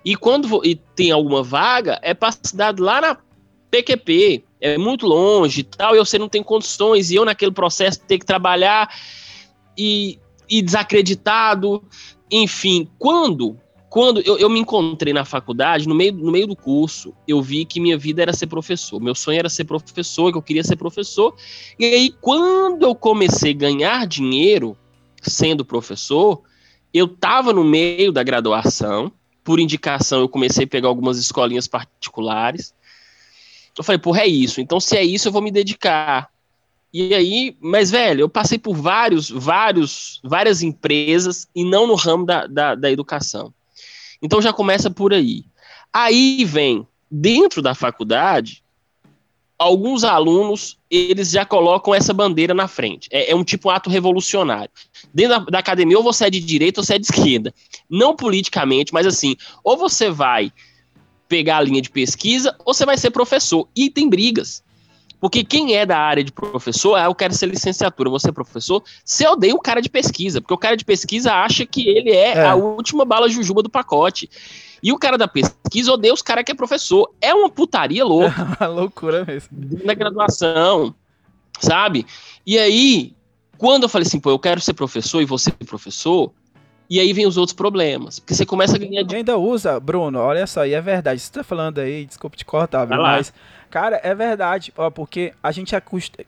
[0.04, 3.18] E quando e tem alguma vaga, é para cidade lá na
[3.70, 8.00] PQP, é muito longe e tal, e você não tem condições, e eu naquele processo
[8.02, 8.90] ter que trabalhar.
[9.78, 10.20] e,
[10.50, 11.84] e desacreditado.
[12.32, 13.58] Enfim, quando
[13.90, 17.66] quando eu, eu, me encontrei na faculdade, no meio, no meio do curso, eu vi
[17.66, 19.02] que minha vida era ser professor.
[19.02, 21.36] Meu sonho era ser professor, que eu queria ser professor.
[21.80, 24.78] E aí, quando eu comecei a ganhar dinheiro
[25.24, 26.44] sendo professor,
[26.94, 29.12] eu estava no meio da graduação.
[29.44, 32.76] Por indicação, eu comecei a pegar algumas escolinhas particulares.
[33.80, 34.60] Eu falei, porra, é isso.
[34.60, 36.30] Então, se é isso, eu vou me dedicar.
[36.94, 42.26] E aí, mas, velho, eu passei por vários, vários, várias empresas e não no ramo
[42.26, 43.54] da, da, da educação.
[44.22, 45.46] Então já começa por aí.
[45.94, 48.62] Aí vem, dentro da faculdade,
[49.58, 53.08] alguns alunos, eles já colocam essa bandeira na frente.
[53.14, 54.72] É, é um tipo um ato revolucionário.
[55.14, 57.54] Dentro da, da, academia, ou você é de direita ou você é de esquerda.
[57.90, 60.52] Não politicamente, mas assim, ou você vai
[61.30, 63.70] pegar a linha de pesquisa, ou você vai ser professor.
[63.76, 64.62] E tem brigas.
[65.22, 68.82] Porque quem é da área de professor, ah, eu quero ser licenciatura, você é professor,
[69.04, 72.38] você odeia o cara de pesquisa, porque o cara de pesquisa acha que ele é,
[72.38, 72.46] é.
[72.46, 74.30] a última bala jujuba do pacote.
[74.82, 77.14] E o cara da pesquisa odeia os caras que é professor.
[77.20, 78.48] É uma putaria louca.
[78.60, 79.50] É uma loucura mesmo.
[79.84, 80.96] Na graduação,
[81.60, 82.06] sabe?
[82.48, 83.14] E aí,
[83.58, 86.32] quando eu falei assim, pô, eu quero ser professor e você professor,
[86.90, 88.20] e aí vem os outros problemas.
[88.20, 89.06] Porque você começa a ganhar.
[89.10, 91.20] E ainda usa, Bruno, olha só, e é verdade.
[91.20, 92.98] Você tá falando aí, desculpa te cortar, viu?
[92.98, 93.34] Mas
[93.70, 95.76] Cara, é verdade, ó, porque a gente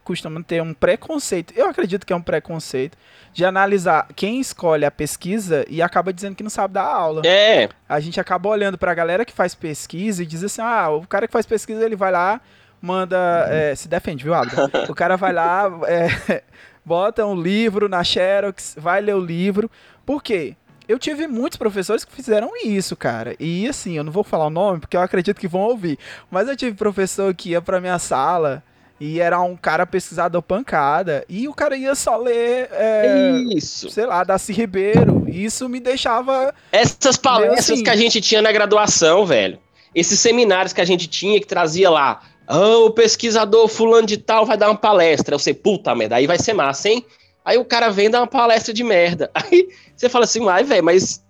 [0.04, 2.96] costuma ter um preconceito, eu acredito que é um preconceito,
[3.32, 7.22] de analisar quem escolhe a pesquisa e acaba dizendo que não sabe dar aula.
[7.24, 7.68] É.
[7.88, 11.26] A gente acaba olhando pra galera que faz pesquisa e diz assim: ah, o cara
[11.26, 12.40] que faz pesquisa ele vai lá,
[12.80, 13.18] manda.
[13.50, 14.70] É, se defende, viu, Abda?
[14.88, 16.42] O cara vai lá, é,
[16.84, 19.68] bota um livro na Xerox, vai ler o livro.
[20.04, 20.56] Por quê?
[20.88, 23.34] eu tive muitos professores que fizeram isso, cara.
[23.38, 25.98] E assim, eu não vou falar o nome porque eu acredito que vão ouvir.
[26.30, 28.62] Mas eu tive professor que ia pra minha sala
[29.00, 31.24] e era um cara pesquisador pancada.
[31.28, 32.68] E o cara ia só ler.
[32.72, 33.90] É, isso.
[33.90, 35.24] Sei lá, Darcy Ribeiro.
[35.28, 36.54] E isso me deixava.
[36.70, 39.58] Essas palestras assim, que a gente tinha na graduação, velho.
[39.94, 42.22] Esses seminários que a gente tinha que trazia lá.
[42.46, 45.34] Ah, o pesquisador fulano de tal vai dar uma palestra.
[45.34, 47.04] Eu sei, puta merda, aí vai ser massa, hein?
[47.44, 49.30] Aí o cara vem dar uma palestra de merda.
[49.34, 49.68] Aí
[50.02, 51.24] você fala assim, ai, velho, mas.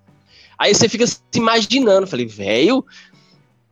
[0.58, 2.06] Aí você fica se imaginando.
[2.06, 2.84] Falei, velho,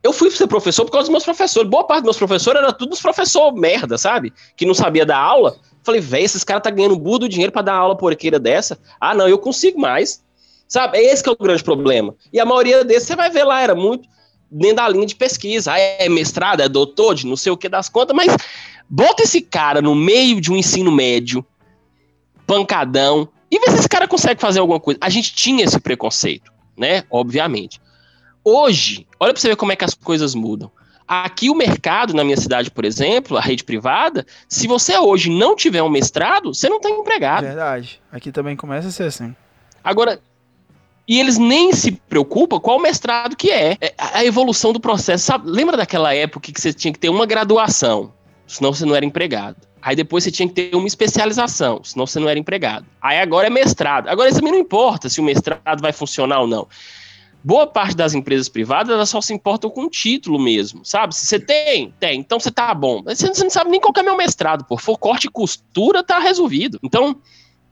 [0.03, 1.69] eu fui ser professor por causa dos meus professores.
[1.69, 4.31] Boa parte dos meus professores era tudo os professores merda, sabe?
[4.55, 5.55] Que não sabia dar aula.
[5.83, 8.77] Falei, velho, esses caras tá ganhando burro do dinheiro para dar aula porqueira dessa.
[8.99, 10.23] Ah, não, eu consigo mais.
[10.67, 10.99] Sabe?
[10.99, 12.15] Esse é o grande problema.
[12.31, 14.07] E a maioria desses você vai ver lá, era muito
[14.49, 15.73] dentro da linha de pesquisa.
[15.73, 18.35] Ah, é mestrado, é doutor, de não sei o que das contas, mas
[18.89, 21.45] bota esse cara no meio de um ensino médio
[22.45, 24.97] pancadão, e ver se esse cara consegue fazer alguma coisa.
[25.01, 27.03] A gente tinha esse preconceito, né?
[27.11, 27.81] Obviamente.
[28.43, 30.71] Hoje, olha para você ver como é que as coisas mudam.
[31.07, 35.55] Aqui o mercado, na minha cidade, por exemplo, a rede privada, se você hoje não
[35.57, 37.43] tiver um mestrado, você não está empregado.
[37.43, 38.01] Verdade.
[38.09, 39.35] Aqui também começa a ser assim.
[39.83, 40.21] Agora,
[41.07, 43.77] e eles nem se preocupam qual mestrado que é.
[43.81, 45.25] é a evolução do processo.
[45.25, 45.49] Sabe?
[45.49, 48.13] Lembra daquela época que você tinha que ter uma graduação,
[48.47, 49.57] senão você não era empregado.
[49.81, 52.85] Aí depois você tinha que ter uma especialização, senão você não era empregado.
[53.01, 54.07] Aí agora é mestrado.
[54.07, 56.67] Agora isso também não importa se o mestrado vai funcionar ou não.
[57.43, 61.15] Boa parte das empresas privadas elas só se importam com o título mesmo, sabe?
[61.15, 63.01] Se você tem, tem, então você tá bom.
[63.03, 66.19] Mas você não sabe nem qual é meu mestrado, por for corte e costura, tá
[66.19, 66.79] resolvido.
[66.83, 67.15] Então,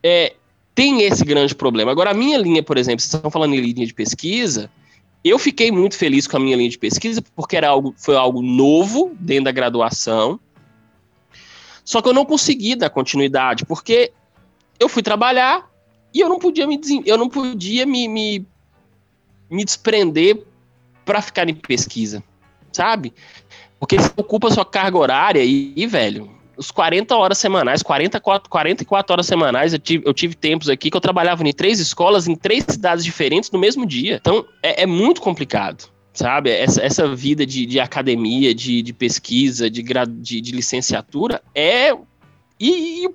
[0.02, 0.34] é,
[0.74, 1.91] tem esse grande problema.
[1.91, 4.72] Agora, a minha linha, por exemplo, vocês estão falando em linha de pesquisa,
[5.24, 8.41] eu fiquei muito feliz com a minha linha de pesquisa, porque era algo, foi algo
[8.41, 10.39] novo dentro da graduação
[11.89, 14.12] só que eu não consegui dar continuidade, porque
[14.80, 15.67] eu fui trabalhar
[16.13, 18.45] e eu não podia me, eu não podia me, me,
[19.49, 20.39] me desprender
[21.04, 22.23] para ficar em pesquisa,
[22.71, 23.12] sabe?
[23.80, 29.12] Porque você ocupa sua carga horária e, e, velho, os 40 horas semanais, 44, 44
[29.12, 32.36] horas semanais, eu tive, eu tive tempos aqui que eu trabalhava em três escolas, em
[32.36, 34.17] três cidades diferentes no mesmo dia.
[34.17, 35.89] Então, é, é muito complicado
[36.20, 36.52] sabe?
[36.52, 41.96] Essa, essa vida de, de academia, de, de pesquisa, de, de, de licenciatura é
[42.60, 43.10] e, e,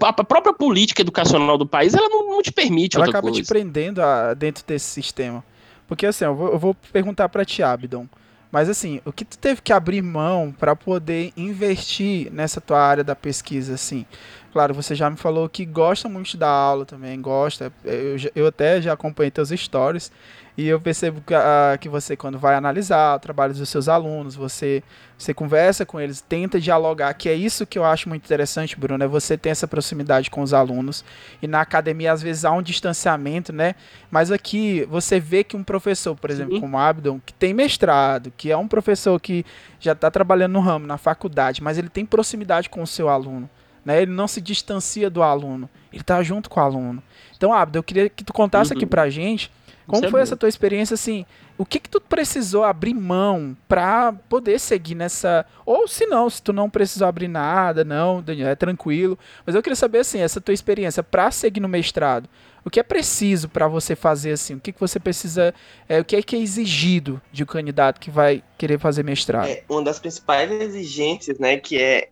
[0.00, 4.00] a própria política educacional do país, ela não, não te permite ela acaba te prendendo
[4.00, 5.44] a, dentro desse sistema.
[5.86, 8.06] Porque assim, eu vou, eu vou perguntar para ti, Abdon.
[8.50, 13.04] Mas assim, o que tu teve que abrir mão para poder investir nessa tua área
[13.04, 14.06] da pesquisa, assim?
[14.52, 17.72] Claro, você já me falou que gosta muito da aula também, gosta.
[17.84, 20.10] Eu, eu até já acompanhei teus stories.
[20.56, 24.34] E eu percebo que, uh, que você, quando vai analisar o trabalho dos seus alunos,
[24.34, 24.82] você,
[25.16, 29.02] você conversa com eles, tenta dialogar, que é isso que eu acho muito interessante, Bruno,
[29.02, 31.02] é você ter essa proximidade com os alunos.
[31.40, 33.74] E na academia, às vezes, há um distanciamento, né?
[34.10, 36.60] Mas aqui, você vê que um professor, por exemplo, Sim.
[36.60, 39.46] como o Abdon, que tem mestrado, que é um professor que
[39.78, 43.48] já está trabalhando no ramo, na faculdade, mas ele tem proximidade com o seu aluno
[43.84, 44.02] né?
[44.02, 47.02] Ele não se distancia do aluno, ele tá junto com o aluno.
[47.36, 48.76] Então, Abdo, eu queria que tu contasse Uhum.
[48.76, 49.50] aqui pra gente
[49.86, 50.22] como Isso é foi bom.
[50.22, 51.26] essa tua experiência, assim,
[51.58, 55.44] o que que tu precisou abrir mão pra poder seguir nessa...
[55.66, 59.18] Ou se não, se tu não precisou abrir nada, não, Daniel, é tranquilo.
[59.44, 62.28] Mas eu queria saber, assim, essa tua experiência pra seguir no mestrado.
[62.64, 64.54] O que é preciso pra você fazer, assim?
[64.54, 65.52] O que que você precisa...
[65.88, 69.48] É, o que é que é exigido de um candidato que vai querer fazer mestrado?
[69.48, 72.10] É, uma das principais exigências, né, que é,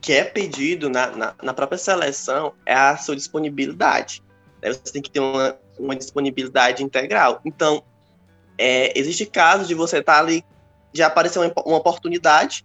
[0.00, 4.22] que é pedido na, na, na própria seleção é a sua disponibilidade.
[4.62, 4.72] né?
[4.72, 7.40] Você tem que ter uma, uma disponibilidade integral.
[7.44, 7.82] Então,
[8.56, 10.44] é, existe casos de você estar ali,
[10.92, 12.64] já apareceu uma, uma oportunidade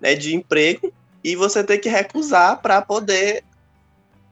[0.00, 0.92] né, de emprego
[1.24, 3.42] e você ter que recusar para poder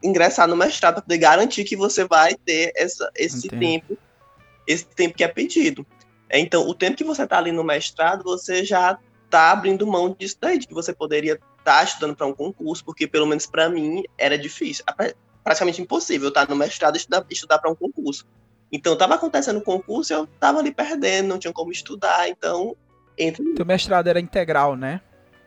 [0.03, 3.61] ingressar no mestrado, para poder garantir que você vai ter essa, esse Entendo.
[3.61, 3.99] tempo,
[4.67, 5.87] esse tempo que é pedido.
[6.29, 10.15] É, Então, o tempo que você está ali no mestrado, você já está abrindo mão
[10.17, 13.69] disso daí, de que você poderia estar estudando para um concurso, porque pelo menos para
[13.69, 18.27] mim era difícil, pra- praticamente impossível estar no mestrado e estudar, estudar para um concurso.
[18.71, 22.77] Então, estava acontecendo o concurso, eu estava ali perdendo, não tinha como estudar, então
[23.17, 25.01] entre Teu mestrado era integral, né?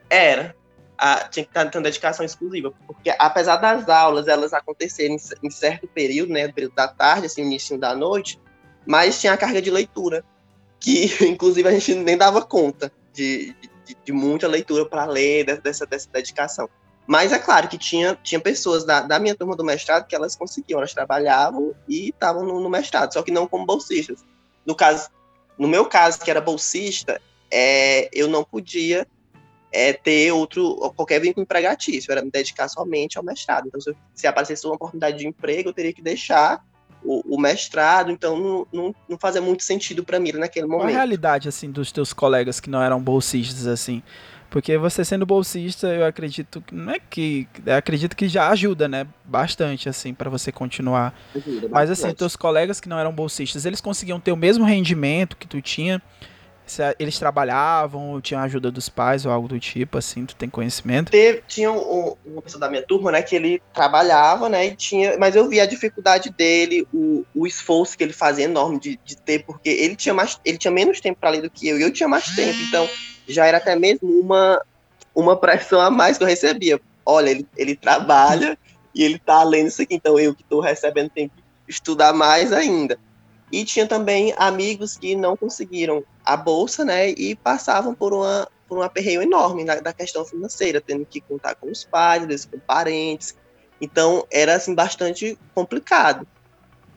[0.09, 0.55] era.
[0.97, 2.73] A, tinha que estar tendo dedicação exclusiva.
[2.87, 6.47] Porque apesar das aulas elas acontecerem em, certo período, né?
[6.47, 8.39] Período da tarde, assim, início da noite,
[8.85, 10.23] mas tinha a carga de leitura.
[10.79, 13.69] Que, inclusive, a gente nem dava conta de, de,
[14.03, 16.69] de muita leitura para ler, de- dessa, dessa dedicação.
[17.05, 20.35] Mas é claro que tinha, tinha pessoas da, da minha turma do mestrado que elas
[20.35, 24.25] conseguiam, elas trabalhavam e estavam no, no mestrado, só que não como bolsistas.
[24.65, 25.09] No caso,
[25.57, 29.07] no meu caso, que era bolsista, é, eu não podia
[29.71, 33.67] é, ter outro, qualquer vínculo empregatício, era me dedicar somente ao mestrado.
[33.67, 36.61] Então, se, se aparecesse uma oportunidade de emprego, eu teria que deixar
[37.03, 40.83] o, o mestrado, então não, não, não fazia muito sentido para mim naquele Qual a
[40.83, 40.95] momento.
[40.95, 44.01] realidade, assim, dos teus colegas que não eram bolsistas, assim?
[44.49, 49.05] Porque você sendo bolsista, eu acredito que não é que acredito que já ajuda, né,
[49.25, 51.13] bastante assim para você continuar.
[51.69, 55.47] Mas assim, teus colegas que não eram bolsistas, eles conseguiam ter o mesmo rendimento que
[55.47, 56.01] tu tinha?
[56.99, 61.11] Eles trabalhavam, tinham ajuda dos pais ou algo do tipo, assim, tu tem conhecimento?
[61.11, 65.17] Teve, tinha um- uma pessoa da minha turma, né, que ele trabalhava, né, e tinha,
[65.17, 69.15] mas eu via a dificuldade dele, o, o esforço que ele fazia enorme de, de
[69.15, 71.81] ter, porque ele tinha mais, ele tinha menos tempo para ler do que eu, e
[71.81, 72.87] eu tinha mais tempo, então
[73.27, 74.61] já era até mesmo uma,
[75.15, 76.79] uma pressão a mais que eu recebia.
[77.05, 78.57] Olha, ele, ele trabalha
[78.93, 82.51] e ele tá lendo isso aqui, então eu que tô recebendo tenho que estudar mais
[82.51, 82.97] ainda.
[83.51, 88.77] E tinha também amigos que não conseguiram a bolsa, né, e passavam por uma por
[88.79, 92.45] um aperreio enorme na, da questão financeira, tendo que contar com os pais, às vezes
[92.45, 93.33] com parentes.
[93.79, 96.27] Então, era, assim, bastante complicado.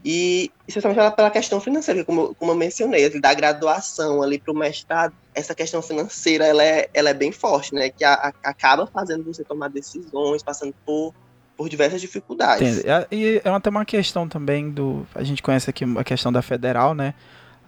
[0.04, 4.56] E, especialmente pela, questão financeira, como, como eu mencionei, assim, da graduação ali para o
[4.58, 7.90] mestrado, essa questão financeira, ela é, ela é bem forte, né?
[7.90, 11.12] Que a- a- acaba fazendo você tomar decisões, passando por,
[11.60, 12.78] por diversas dificuldades.
[12.78, 12.90] Entendo.
[12.90, 15.06] É- E é até uma questão também do.
[15.14, 17.12] A gente conhece aqui a questão da federal, né?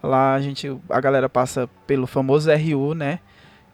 [0.03, 0.75] Lá a gente.
[0.89, 3.19] A galera passa pelo famoso RU, né?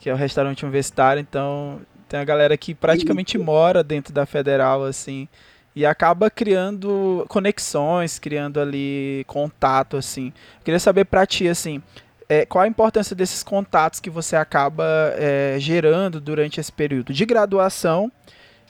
[0.00, 4.83] Que é o restaurante universitário, então tem a galera que praticamente mora dentro da federal,
[4.83, 5.28] assim.
[5.76, 10.33] E acaba criando conexões, criando ali contato, assim.
[10.64, 11.81] Queria saber pra ti, assim,
[12.28, 14.85] é, qual a importância desses contatos que você acaba
[15.16, 18.11] é, gerando durante esse período de graduação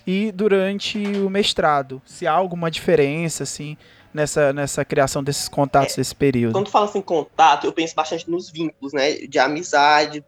[0.09, 2.01] e durante o mestrado?
[2.07, 3.77] Se há alguma diferença, assim,
[4.13, 6.55] nessa, nessa criação desses contatos nesse período?
[6.55, 9.13] Quando fala assim contato, eu penso bastante nos vínculos, né?
[9.17, 10.25] De amizade,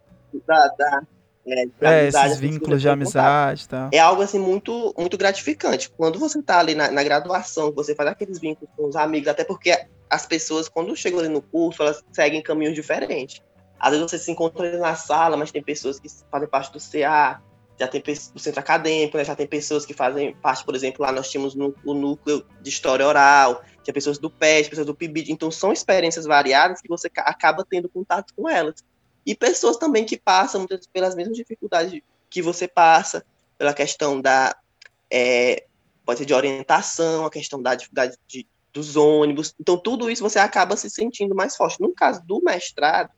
[0.46, 1.02] da, da,
[1.46, 3.88] é, de É, amizade, esses vínculos de amizade tal.
[3.90, 5.88] é algo assim muito muito gratificante.
[5.96, 9.44] Quando você está ali na, na graduação, você faz aqueles vínculos com os amigos, até
[9.44, 9.74] porque
[10.10, 13.40] as pessoas quando chegam ali no curso, elas seguem caminhos diferentes.
[13.78, 16.78] Às vezes você se encontra ali na sala, mas tem pessoas que fazem parte do
[16.78, 17.40] CA,
[17.80, 19.24] já tem do centro acadêmico, né?
[19.24, 23.06] já tem pessoas que fazem parte, por exemplo, lá nós tínhamos o núcleo de história
[23.06, 27.22] oral, tinha pessoas do PET, pessoas do PIBID, então são experiências variadas que você ca-
[27.22, 28.84] acaba tendo contato com elas.
[29.24, 33.24] E pessoas também que passam muitas pelas mesmas dificuldades que você passa,
[33.56, 34.54] pela questão da
[35.10, 35.64] é,
[36.04, 39.54] pode ser de orientação, a questão da dificuldade de, dos ônibus.
[39.58, 41.80] Então, tudo isso você acaba se sentindo mais forte.
[41.80, 43.10] No caso do mestrado,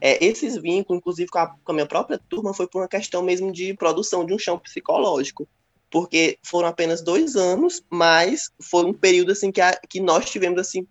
[0.00, 3.22] é, esses vínculos, inclusive com a, com a minha própria turma, foi por uma questão
[3.22, 5.48] mesmo de produção de um chão psicológico.
[5.90, 10.58] Porque foram apenas dois anos, mas foi um período assim que, a, que nós tivemos
[10.58, 10.86] assim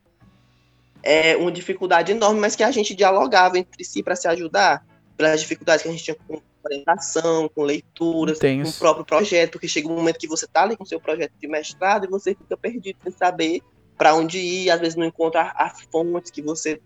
[1.04, 5.40] é, uma dificuldade enorme, mas que a gente dialogava entre si para se ajudar pelas
[5.40, 9.88] dificuldades que a gente tinha com orientação, com leituras, com o próprio projeto, porque chega
[9.88, 12.58] um momento que você está ali com o seu projeto de mestrado e você fica
[12.58, 13.62] perdido sem saber
[13.96, 16.82] para onde ir, às vezes não encontra as fontes que você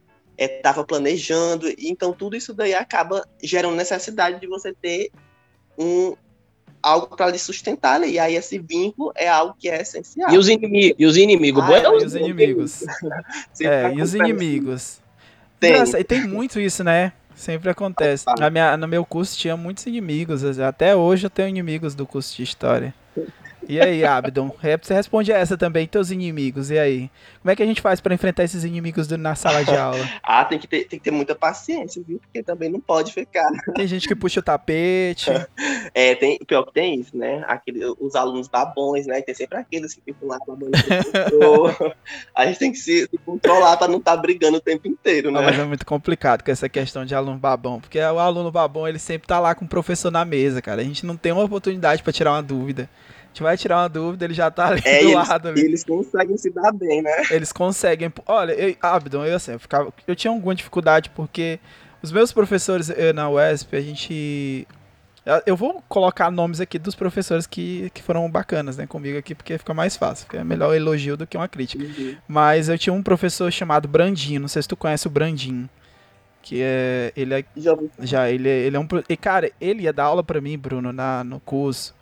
[0.46, 5.12] estava planejando, e então tudo isso daí acaba gerando necessidade de você ter
[5.78, 6.16] um,
[6.82, 8.12] algo para lhe sustentar ali.
[8.14, 10.32] E aí esse vínculo é algo que é essencial.
[10.32, 10.96] E os inimigos?
[11.00, 11.64] E os inimigos?
[11.64, 12.84] Ah, Bom, é E os os inimigos.
[13.62, 14.18] É, e os acontece.
[14.18, 15.00] inimigos.
[15.60, 15.72] Tem.
[15.74, 17.12] Engraçado, E tem muito isso, né?
[17.36, 18.26] Sempre acontece.
[18.38, 20.44] Na minha, no meu curso tinha muitos inimigos.
[20.60, 22.94] Até hoje eu tenho inimigos do curso de história.
[23.68, 24.56] E aí, Abdon?
[24.64, 26.70] É, Você responde essa também, teus inimigos.
[26.72, 27.10] E aí?
[27.42, 30.00] Como é que a gente faz pra enfrentar esses inimigos do- na sala de aula?
[30.24, 32.20] Ah, tem que, ter, tem que ter muita paciência, viu?
[32.20, 33.48] Porque também não pode ficar.
[33.76, 35.30] Tem gente que puxa o tapete.
[35.94, 37.44] É, tem, pior que tem isso, né?
[37.48, 39.22] Aquele, os alunos babões, né?
[39.22, 40.72] Tem sempre aqueles que ficam lá babando.
[42.36, 45.42] A gente tem que se, se controlar para não estar brigando o tempo inteiro, né?
[45.42, 47.80] mas é muito complicado com essa questão de aluno babão.
[47.80, 50.82] Porque o aluno babão, ele sempre tá lá com o professor na mesa, cara.
[50.82, 52.90] A gente não tem uma oportunidade pra tirar uma dúvida.
[53.30, 55.48] A gente vai tirar uma dúvida, ele já tá ali É, do eles, lado.
[55.50, 55.62] Ali.
[55.62, 57.24] eles conseguem se dar bem, né?
[57.30, 58.12] Eles conseguem.
[58.26, 59.94] Olha, eu, Abdon, eu assim, eu ficava.
[60.08, 61.60] Eu tinha alguma dificuldade porque
[62.02, 64.68] os meus professores eh, na UESP, a gente.
[65.26, 69.36] eu- Eu vou colocar nomes aqui dos professores que, que foram bacanas, né, comigo aqui,
[69.36, 70.26] porque fica mais fácil.
[70.34, 71.86] É melhor elogio do que uma crítica.
[72.28, 75.70] Mas eu tinha um professor chamado Brandinho, não sei se tu conhece o Brandinho.
[76.42, 77.12] Que é.
[77.16, 78.88] Ele é Já já, ele, ele é um.
[79.08, 81.94] E, cara, ele ia dar aula pra mim, Bruno, na, no curso.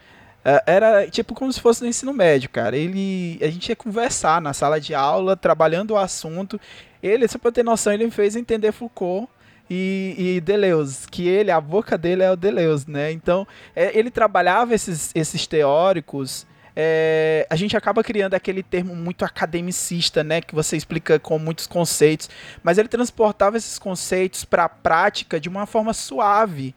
[0.47, 2.77] É, Era tipo como se fosse no ensino médio, cara.
[2.77, 3.37] Ele.
[3.41, 6.59] A gente ia conversar na sala de aula, trabalhando o assunto.
[7.03, 9.29] Ele, só pra ter noção, ele me fez entender Foucault
[9.69, 11.07] e, e Deleuze.
[11.09, 13.11] Que ele, a boca dele é o Deleuze, né?
[13.11, 16.47] Então, é, ele trabalhava esses, esses teóricos.
[16.75, 20.41] é, a gente acaba criando aquele termo muito academicista, né?
[20.41, 22.29] Que você explica com muitos conceitos
[22.63, 26.73] mas ele transportava esses conceitos para a prática de uma forma suave.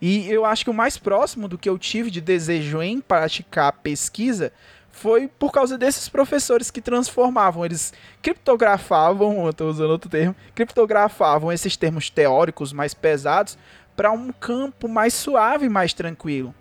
[0.00, 3.72] E eu acho que o mais próximo do que eu tive de desejo em praticar
[3.72, 4.52] pesquisa
[4.90, 11.52] foi por causa desses professores que transformavam, eles criptografavam, eu estou usando outro termo, criptografavam
[11.52, 13.58] esses termos teóricos mais pesados
[13.96, 16.54] para um campo mais suave, mais tranquilo.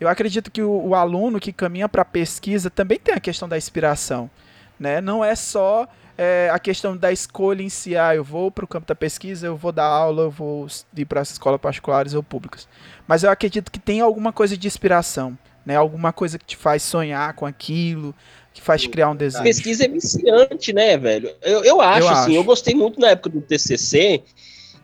[0.00, 3.48] Eu acredito que o, o aluno que caminha para a pesquisa também tem a questão
[3.48, 4.30] da inspiração,
[4.78, 5.00] né?
[5.00, 8.68] Não é só é, a questão da escolha em si, ah, eu vou para o
[8.68, 12.22] campo da pesquisa, eu vou dar aula, eu vou ir para as escolas particulares ou
[12.22, 12.68] públicas.
[13.06, 15.76] Mas eu acredito que tem alguma coisa de inspiração, né?
[15.76, 18.14] Alguma coisa que te faz sonhar com aquilo,
[18.52, 19.42] que faz te criar um desejo.
[19.42, 21.34] Pesquisa é viciante, né, velho?
[21.42, 22.32] Eu, eu acho, Eu assim, acho.
[22.32, 24.22] eu gostei muito na época do TCC.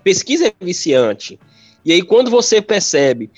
[0.03, 1.38] Pesquisa é viciante.
[1.85, 3.31] E aí, quando você percebe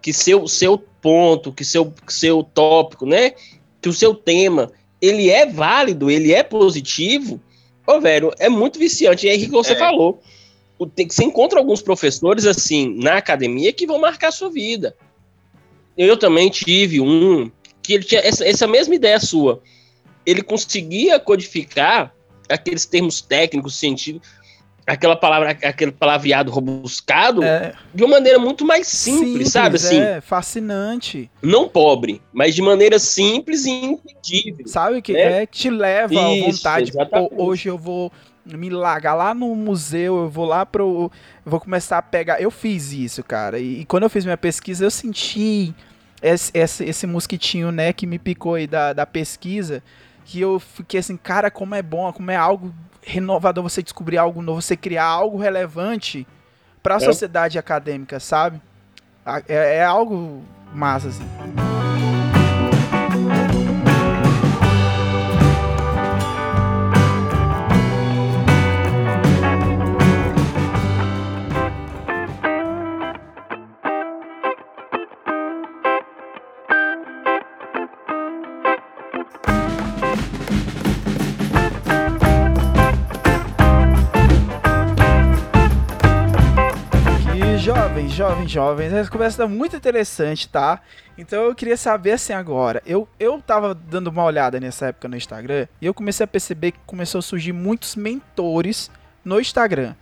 [0.00, 3.32] que seu, seu ponto, que seu, seu tópico, né?
[3.80, 4.70] Que o seu tema,
[5.04, 7.40] ele é válido, ele é positivo,
[7.86, 9.26] ô, velho, é muito viciante.
[9.26, 9.76] E aí, que você É.
[9.76, 10.20] falou,
[10.78, 14.96] você encontra alguns professores, assim, na academia que vão marcar a sua vida.
[15.96, 17.50] Eu também tive um
[17.82, 19.62] que ele tinha essa, essa mesma ideia sua.
[20.24, 22.14] Ele conseguia codificar
[22.48, 24.28] aqueles termos técnicos, científicos,
[24.86, 29.76] aquela palavra, aquele palavreado robuscado, É, de uma maneira muito mais simples, sabe?
[29.76, 31.30] Assim, É, fascinante.
[31.42, 34.66] não pobre, mas de maneira simples e entendível.
[34.66, 35.42] Sabe que né?
[35.42, 36.92] é que te leva à Isso, vontade.
[36.92, 38.12] Pô, hoje eu vou
[38.44, 41.10] me largar lá no museu, eu vou lá pro.
[41.44, 42.40] Eu vou começar a pegar.
[42.40, 43.58] Eu fiz isso, cara.
[43.58, 45.74] E, e quando eu fiz minha pesquisa, eu senti
[46.22, 49.82] esse, esse, esse mosquitinho, né, que me picou aí da, da pesquisa.
[50.26, 52.74] Que eu fiquei assim, cara, como é bom, como é algo
[53.06, 56.26] renovador você descobrir algo novo, você criar algo relevante
[56.82, 57.00] para a É.
[57.00, 58.60] sociedade acadêmica, sabe?
[59.48, 61.24] É, é algo massa, assim.
[88.14, 90.80] Jovens, jovens, essa conversa tá muito interessante, tá?
[91.18, 92.80] Então eu queria saber assim agora.
[92.86, 96.70] Eu, eu tava dando uma olhada nessa época no Instagram e eu comecei a perceber
[96.70, 98.88] que começou a surgir muitos mentores
[99.24, 99.94] no Instagram.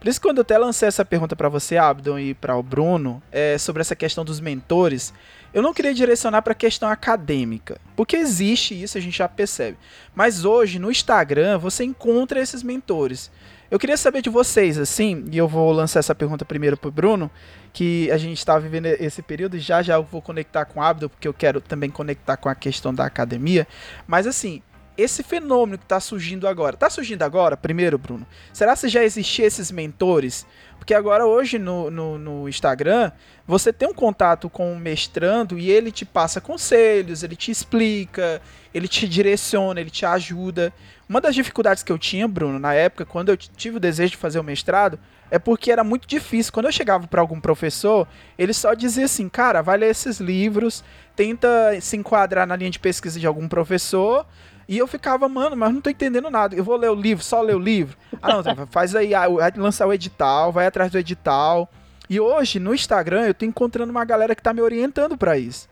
[0.00, 3.22] Por isso, quando eu até lancei essa pergunta pra você, Abdon, e para o Bruno,
[3.30, 5.12] é, sobre essa questão dos mentores,
[5.52, 9.76] eu não queria direcionar para a questão acadêmica, porque existe isso, a gente já percebe.
[10.14, 13.30] Mas hoje, no Instagram, você encontra esses mentores.
[13.70, 17.30] Eu queria saber de vocês, assim, e eu vou lançar essa pergunta primeiro pro Bruno,
[17.72, 20.82] que a gente está vivendo esse período e já já eu vou conectar com o
[20.82, 23.68] Abdo, porque eu quero também conectar com a questão da academia.
[24.08, 24.60] Mas assim,
[24.98, 28.26] esse fenômeno que está surgindo agora, está surgindo agora, primeiro, Bruno?
[28.52, 30.44] Será que já existiam esses mentores?
[30.76, 33.12] Porque agora, hoje, no, no, no Instagram,
[33.46, 38.42] você tem um contato com o mestrando e ele te passa conselhos, ele te explica,
[38.74, 40.72] ele te direciona, ele te ajuda.
[41.10, 44.16] Uma das dificuldades que eu tinha, Bruno, na época, quando eu tive o desejo de
[44.16, 44.96] fazer o mestrado,
[45.28, 46.52] é porque era muito difícil.
[46.52, 48.06] Quando eu chegava para algum professor,
[48.38, 50.84] ele só dizia assim: cara, vai ler esses livros,
[51.16, 51.48] tenta
[51.80, 54.24] se enquadrar na linha de pesquisa de algum professor.
[54.68, 56.54] E eu ficava, mano, mas não tô entendendo nada.
[56.54, 57.98] Eu vou ler o livro, só ler o livro.
[58.22, 61.68] Ah, não, faz aí, ah, lançar o edital, vai atrás do edital.
[62.08, 65.68] E hoje, no Instagram, eu tô encontrando uma galera que tá me orientando para isso.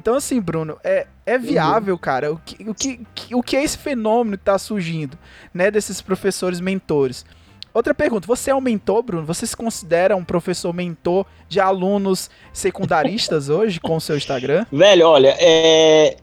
[0.00, 3.76] Então, assim, Bruno, é, é viável, cara, o que, o, que, o que é esse
[3.76, 5.18] fenômeno que tá surgindo,
[5.52, 7.22] né, desses professores mentores?
[7.74, 9.26] Outra pergunta, você é um mentor, Bruno?
[9.26, 14.64] Você se considera um professor mentor de alunos secundaristas hoje com o seu Instagram?
[14.72, 16.16] Velho, olha, é...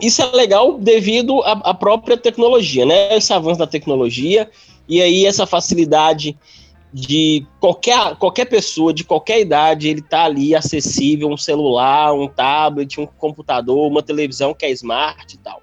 [0.00, 3.14] isso é legal devido à, à própria tecnologia, né?
[3.14, 4.50] Esse avanço da tecnologia
[4.88, 6.34] e aí essa facilidade
[6.92, 13.00] de qualquer, qualquer pessoa de qualquer idade, ele tá ali acessível, um celular, um tablet,
[13.00, 15.62] um computador, uma televisão que é smart e tal.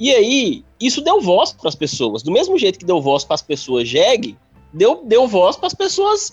[0.00, 2.22] E aí, isso deu voz para as pessoas.
[2.22, 4.36] Do mesmo jeito que deu voz para as pessoas jegue,
[4.72, 6.32] deu, deu voz para as pessoas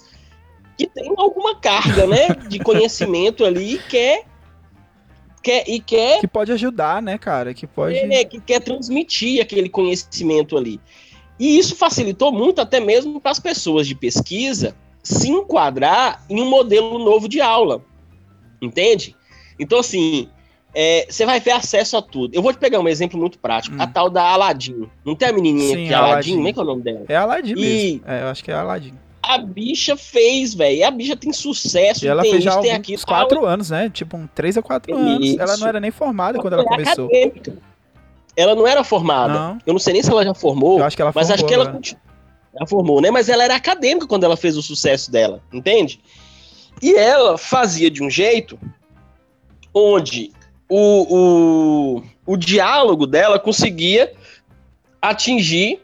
[0.78, 4.24] que têm alguma carga, né, de conhecimento ali e quer,
[5.43, 9.68] quer e quer que pode ajudar, né, cara, que pode é, que quer transmitir aquele
[9.68, 10.80] conhecimento ali.
[11.40, 16.50] E isso facilitou muito até mesmo para as pessoas de pesquisa se enquadrar em um
[16.50, 17.82] modelo novo de aula.
[18.62, 19.16] Entende?
[19.58, 20.30] Então, assim,
[20.76, 22.36] é, você vai ter acesso a tudo.
[22.36, 23.76] Eu vou te pegar um exemplo muito prático.
[23.76, 23.82] Hum.
[23.82, 24.90] A tal da Aladdin.
[25.06, 26.36] Não tem a menininha Sim, que é Aladdin?
[26.36, 27.06] Como é que é o nome dela?
[27.08, 27.56] É Aladdin e...
[27.56, 28.02] mesmo.
[28.06, 28.94] É, eu acho que é Aladdin.
[29.22, 30.86] A bicha fez, velho.
[30.86, 32.04] A bicha tem sucesso.
[32.04, 33.90] E ela fez já tem uns quatro anos, né?
[33.90, 35.38] Tipo, um três a quatro anos.
[35.38, 37.06] Ela não era nem formada quando ela começou.
[37.06, 37.58] Acadêmica.
[38.40, 39.34] Ela não era formada.
[39.34, 39.58] Não.
[39.66, 40.80] Eu não sei nem se ela já formou.
[40.80, 41.82] Eu acho que ela mas formou, acho que ela,
[42.56, 43.12] ela formou, né?
[43.12, 46.00] Mas ela era acadêmica quando ela fez o sucesso dela, entende?
[46.82, 48.58] E ela fazia de um jeito
[49.74, 50.32] onde
[50.70, 54.14] o, o, o diálogo dela conseguia
[55.02, 55.82] atingir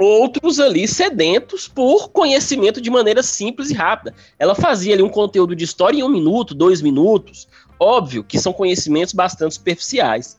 [0.00, 4.12] outros ali sedentos por conhecimento de maneira simples e rápida.
[4.36, 7.46] Ela fazia ali um conteúdo de história em um minuto, dois minutos.
[7.78, 10.36] Óbvio que são conhecimentos bastante superficiais.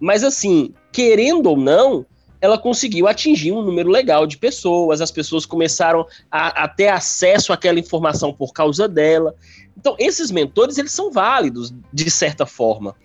[0.00, 2.06] Mas assim, querendo ou não,
[2.40, 7.52] ela conseguiu atingir um número legal de pessoas, as pessoas começaram a, a, ter acesso
[7.52, 9.34] àquela informação por causa dela.
[9.76, 12.96] Então, esses mentores, eles são válidos, de certa forma,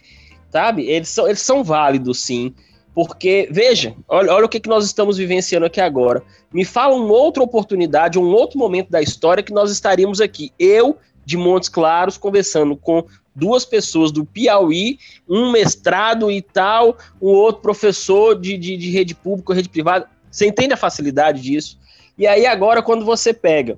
[0.50, 0.84] sabe?
[0.90, 2.54] Eles são, eles são válidos, sim,
[2.94, 6.24] porque, veja, olha, olha o que, que nós estamos vivenciando aqui agora.
[6.52, 10.54] Me fala uma outra oportunidade, um outro momento da história que nós estaríamos aqui.
[10.58, 13.06] Eu, de Montes Claros, conversando com
[13.36, 19.14] duas pessoas do Piauí, um mestrado e tal, um outro professor de, de, de rede
[19.14, 20.10] pública, rede privada.
[20.32, 21.78] Você entende a facilidade disso?
[22.18, 23.78] E aí, agora, quando você pega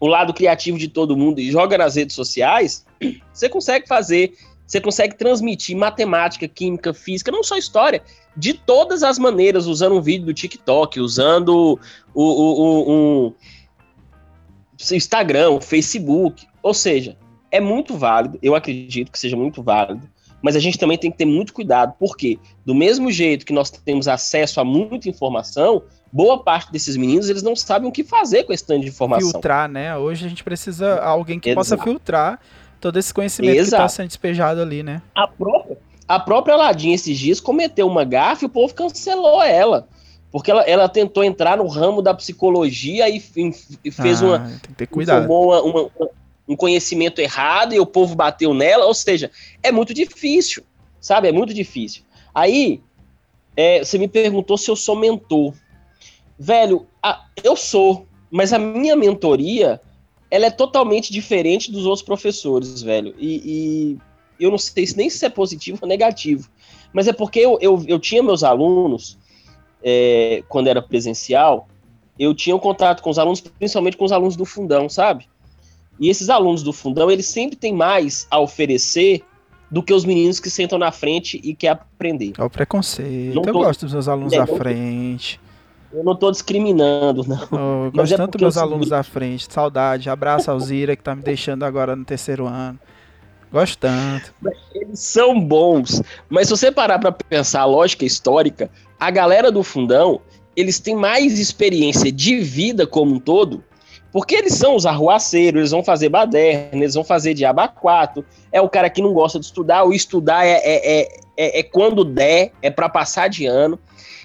[0.00, 2.84] o lado criativo de todo mundo e joga nas redes sociais,
[3.32, 4.34] você consegue fazer,
[4.66, 8.02] você consegue transmitir matemática, química, física, não só história,
[8.36, 11.78] de todas as maneiras, usando um vídeo do TikTok, usando
[12.12, 13.34] o, o, o, o
[14.92, 17.16] Instagram, o Facebook, ou seja,
[17.54, 20.02] é muito válido, eu acredito que seja muito válido,
[20.42, 22.36] mas a gente também tem que ter muito cuidado, porque
[22.66, 27.44] do mesmo jeito que nós temos acesso a muita informação, boa parte desses meninos, eles
[27.44, 29.30] não sabem o que fazer com esse tanto de informação.
[29.30, 29.96] Filtrar, né?
[29.96, 31.60] Hoje a gente precisa alguém que Exato.
[31.60, 32.40] possa filtrar
[32.80, 33.82] todo esse conhecimento Exato.
[33.82, 35.00] que está sendo despejado ali, né?
[35.14, 35.78] A própria,
[36.08, 39.86] a própria Aladdin esses dias cometeu uma gafe e o povo cancelou ela.
[40.32, 43.22] Porque ela, ela tentou entrar no ramo da psicologia e,
[43.84, 44.38] e fez ah, uma.
[44.40, 45.32] Tem que ter cuidado.
[45.32, 45.90] Uma, uma,
[46.48, 48.86] um conhecimento errado e o povo bateu nela.
[48.86, 49.30] Ou seja,
[49.62, 50.62] é muito difícil,
[51.00, 51.28] sabe?
[51.28, 52.02] É muito difícil.
[52.34, 52.80] Aí,
[53.56, 55.54] é, você me perguntou se eu sou mentor.
[56.38, 59.80] Velho, a, eu sou, mas a minha mentoria
[60.30, 63.14] ela é totalmente diferente dos outros professores, velho.
[63.18, 63.98] E,
[64.38, 66.50] e eu não sei se nem se é positivo ou negativo.
[66.92, 69.16] Mas é porque eu, eu, eu tinha meus alunos,
[69.82, 71.68] é, quando era presencial,
[72.18, 75.28] eu tinha um contato com os alunos, principalmente com os alunos do fundão, sabe?
[75.98, 79.22] E esses alunos do fundão, eles sempre têm mais a oferecer
[79.70, 82.32] do que os meninos que sentam na frente e quer aprender.
[82.38, 83.34] É o preconceito.
[83.34, 83.58] Não eu tô...
[83.60, 85.40] gosto dos meus alunos é, à frente.
[85.92, 87.84] Eu não tô discriminando, não.
[87.86, 89.46] Eu gosto é tanto dos meus alunos à frente.
[89.50, 90.10] Saudade.
[90.10, 92.78] Abraço ao Zira, que tá me deixando agora no terceiro ano.
[93.52, 94.34] Gosto tanto.
[94.74, 96.02] Eles são bons.
[96.28, 98.68] Mas se você parar pra pensar a lógica histórica,
[98.98, 100.20] a galera do fundão,
[100.56, 103.62] eles têm mais experiência de vida como um todo,
[104.14, 108.24] porque eles são os arruaceiros, eles vão fazer baderna, eles vão fazer diaba 4.
[108.52, 111.62] É o cara que não gosta de estudar, o estudar é, é, é, é, é
[111.64, 113.76] quando der, é para passar de ano.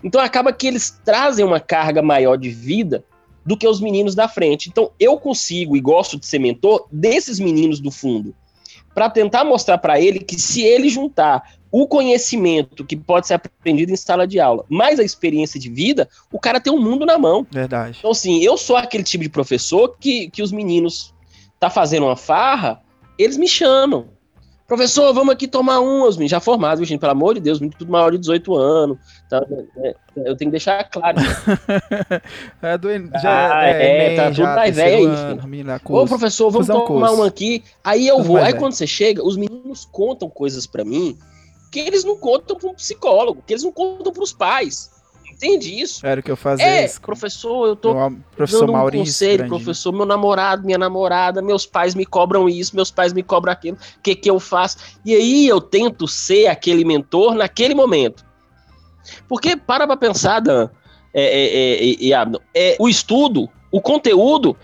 [0.03, 3.03] Então acaba que eles trazem uma carga maior de vida
[3.43, 4.69] do que os meninos da frente.
[4.69, 8.35] Então eu consigo e gosto de ser mentor desses meninos do fundo,
[8.93, 13.91] para tentar mostrar para ele que se ele juntar o conhecimento que pode ser aprendido
[13.91, 17.17] em sala de aula, mais a experiência de vida, o cara tem um mundo na
[17.17, 17.45] mão.
[17.49, 17.97] Verdade.
[17.99, 21.13] Então, assim, eu sou aquele tipo de professor que, que os meninos
[21.59, 22.81] tá fazendo uma farra,
[23.17, 24.07] eles me chamam.
[24.69, 27.91] Professor, vamos aqui tomar um, os meninos já formados, gente, pelo amor de Deus, tudo
[27.91, 28.99] maior de 18 anos.
[29.27, 29.43] Tá,
[29.77, 31.17] é, eu tenho que deixar claro.
[32.61, 32.87] é do,
[33.19, 35.39] já, ah, é, é, tá tudo mais velho aí.
[35.85, 37.15] Ô, professor, vamos tomar curso.
[37.15, 37.63] um aqui.
[37.83, 38.37] Aí eu tudo vou.
[38.37, 38.57] Aí velho.
[38.59, 41.17] quando você chega, os meninos contam coisas para mim
[41.71, 44.91] que eles não contam para um psicólogo, que eles não contam para os pais
[45.39, 46.05] entende isso.
[46.05, 46.65] Era o que eu fazia.
[46.65, 46.99] É, isso.
[47.01, 49.49] professor, eu tô meu professor dando um Maurício, conselho, grande.
[49.49, 53.77] professor, meu namorado, minha namorada, meus pais me cobram isso, meus pais me cobram aquilo,
[53.97, 54.77] o que que eu faço?
[55.05, 58.25] E aí eu tento ser aquele mentor naquele momento.
[59.27, 60.69] Porque, para pra pensar, Dan,
[61.13, 64.57] é, é, é, é, é o estudo, o conteúdo,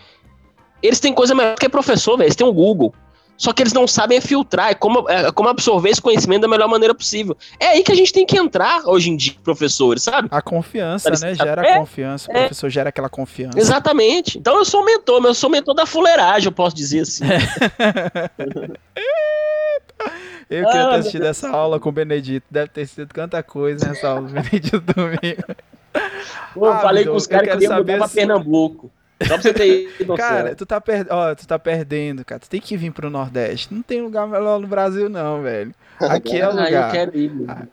[0.84, 2.94] eles têm coisa melhor que professor, velho, eles têm o um Google.
[3.38, 6.68] Só que eles não sabem filtrar, é como, é como absorver esse conhecimento da melhor
[6.68, 7.36] maneira possível.
[7.60, 10.30] É aí que a gente tem que entrar hoje em dia, professores, sabe?
[10.32, 11.36] A confiança, né?
[11.36, 12.32] Gera é, confiança.
[12.32, 12.40] O é.
[12.42, 13.60] professor gera aquela confiança.
[13.60, 14.38] Exatamente.
[14.38, 17.26] Então eu sou mentor, mas eu sou mentor da fuleiragem, eu posso dizer assim.
[20.50, 22.46] eu queria ah, ter assistido essa aula com o Benedito.
[22.50, 25.44] Deve ter sido tanta coisa nessa aula do Benedito domingo.
[26.54, 28.92] Pô, ah, falei com os caras que iam mudar pra Pernambuco.
[29.24, 30.18] Só pra você ter noção.
[30.18, 31.08] Cara, tu tá, per...
[31.10, 32.40] Ó, tu tá perdendo, cara.
[32.40, 33.74] Tu tem que vir pro Nordeste.
[33.74, 35.74] Não tem lugar melhor no Brasil, não, velho.
[36.00, 36.68] Aqui é o lugar.
[36.68, 37.70] Ah, eu quero ir, mano.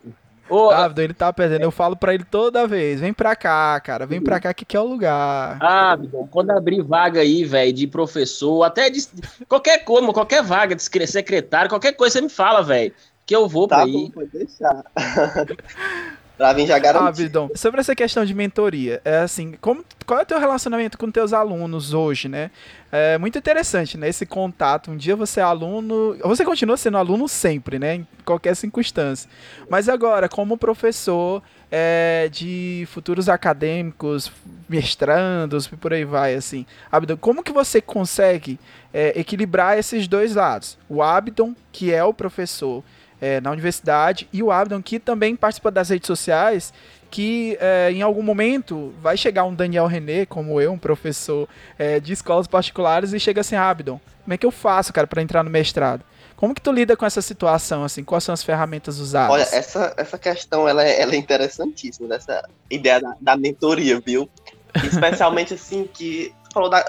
[0.49, 1.63] Ô, ah, ele tá perdendo.
[1.63, 4.05] Eu falo pra ele toda vez: vem pra cá, cara.
[4.05, 5.57] Vem pra cá que aqui é o lugar.
[5.63, 5.97] Ah,
[6.31, 9.01] quando abrir vaga aí, velho, de professor, até de
[9.49, 12.93] qualquer coisa, qualquer vaga de secretário, qualquer coisa você me fala, velho.
[13.25, 14.85] Que eu vou tá pra bom, Pode deixar.
[16.43, 17.31] Pra já garantir.
[17.37, 21.09] Ah, sobre essa questão de mentoria, é assim, como, qual é o teu relacionamento com
[21.09, 22.51] teus alunos hoje, né?
[22.91, 24.09] É muito interessante, né?
[24.09, 24.91] Esse contato.
[24.91, 26.17] Um dia você é aluno.
[26.25, 27.95] Você continua sendo aluno sempre, né?
[27.95, 29.31] Em qualquer circunstância.
[29.71, 31.41] Mas agora, como professor
[31.71, 34.31] é, de futuros acadêmicos,
[34.69, 36.67] mestrandos por aí vai, assim.
[36.91, 38.59] Abdon, como que você consegue
[38.93, 40.77] é, equilibrar esses dois lados?
[40.89, 42.83] O Abdon, que é o professor
[43.23, 46.75] é, na universidade, e o Abdon, que também participa das redes sociais,
[47.09, 51.49] que é, em algum momento vai chegar um Daniel René, como eu, um professor
[51.79, 55.23] é, de escolas particulares, e chega assim, Abdon, como é que eu faço, cara, para
[55.23, 56.03] entrar no mestrado?
[56.35, 58.03] Como que tu lida com essa situação, assim?
[58.03, 59.31] Quais são as ferramentas usadas?
[59.31, 64.29] Olha, essa, essa questão, ela é, ela é interessantíssima, dessa ideia da, da mentoria, viu?
[64.75, 66.85] Especialmente, assim, que falou da,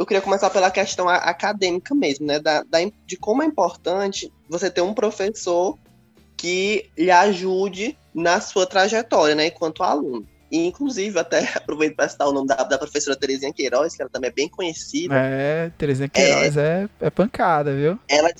[0.00, 2.40] eu queria começar pela questão acadêmica mesmo, né?
[2.40, 5.78] Da, da, de como é importante você ter um professor
[6.38, 9.48] que lhe ajude na sua trajetória, né?
[9.48, 10.26] Enquanto aluno.
[10.50, 14.10] E, inclusive, até aproveito para citar o nome da, da, professora Terezinha Queiroz, que ela
[14.10, 15.14] também é bem conhecida.
[15.14, 17.98] É, Terezinha Queiroz é, é, é pancada, viu?
[18.08, 18.30] Ela,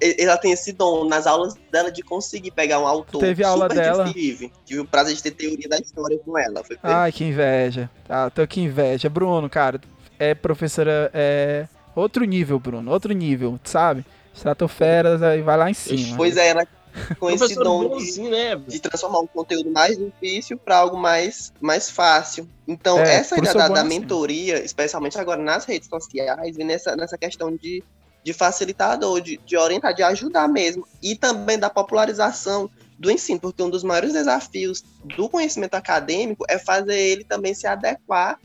[0.00, 4.08] ela tem esse dom nas aulas dela de conseguir pegar um autor Teve aula dela.
[4.12, 6.62] Tive o prazer de ter teoria da história com ela.
[6.62, 7.90] Foi Ai, que inveja.
[8.08, 9.10] Ah, tô que inveja.
[9.10, 9.80] Bruno, cara,
[10.20, 11.66] é professora é
[11.96, 14.04] outro nível, Bruno, outro nível, sabe?
[14.32, 16.16] Estratosfera e vai lá em cima.
[16.16, 16.66] Pois é, ela
[17.18, 18.56] com esse dom de, né?
[18.56, 22.48] de, transformar um conteúdo mais difícil para algo mais, mais fácil.
[22.66, 24.64] Então, é, essa ideia da, da mentoria, assim.
[24.64, 27.82] especialmente agora nas redes sociais, e nessa, nessa questão de,
[28.24, 32.68] de facilitador, de, de orientar, de ajudar mesmo, e também da popularização
[32.98, 34.84] do ensino, porque um dos maiores desafios
[35.16, 38.38] do conhecimento acadêmico é fazer ele também se adequar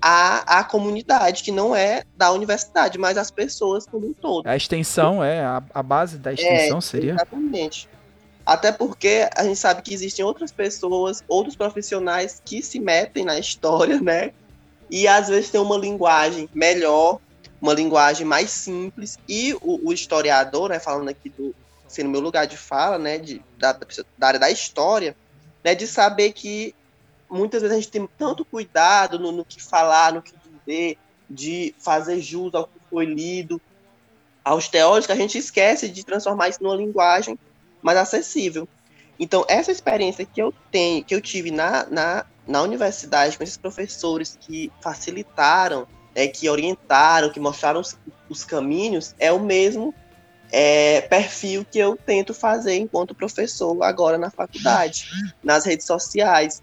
[0.00, 4.46] a, a comunidade, que não é da universidade, mas as pessoas como um todo.
[4.46, 7.12] A extensão, é, a, a base da extensão é, seria.
[7.14, 7.88] Exatamente.
[8.44, 13.38] Até porque a gente sabe que existem outras pessoas, outros profissionais que se metem na
[13.38, 14.32] história, né?
[14.88, 17.18] E às vezes tem uma linguagem melhor,
[17.60, 19.18] uma linguagem mais simples.
[19.28, 21.54] E o, o historiador, né, falando aqui do
[21.88, 25.16] sendo meu lugar de fala, né, de, da, da área da história,
[25.64, 26.74] né, de saber que
[27.30, 30.32] muitas vezes a gente tem tanto cuidado no, no que falar, no que
[30.66, 30.98] dizer,
[31.28, 33.60] de fazer jus ao que foi lido,
[34.44, 37.38] aos teóricos, que a gente esquece de transformar isso numa linguagem
[37.82, 38.68] mais acessível.
[39.18, 43.56] Então, essa experiência que eu tenho, que eu tive na, na, na universidade, com esses
[43.56, 47.98] professores que facilitaram, é, que orientaram, que mostraram os,
[48.28, 49.94] os caminhos, é o mesmo
[50.52, 55.08] é, perfil que eu tento fazer enquanto professor agora na faculdade,
[55.42, 56.62] nas redes sociais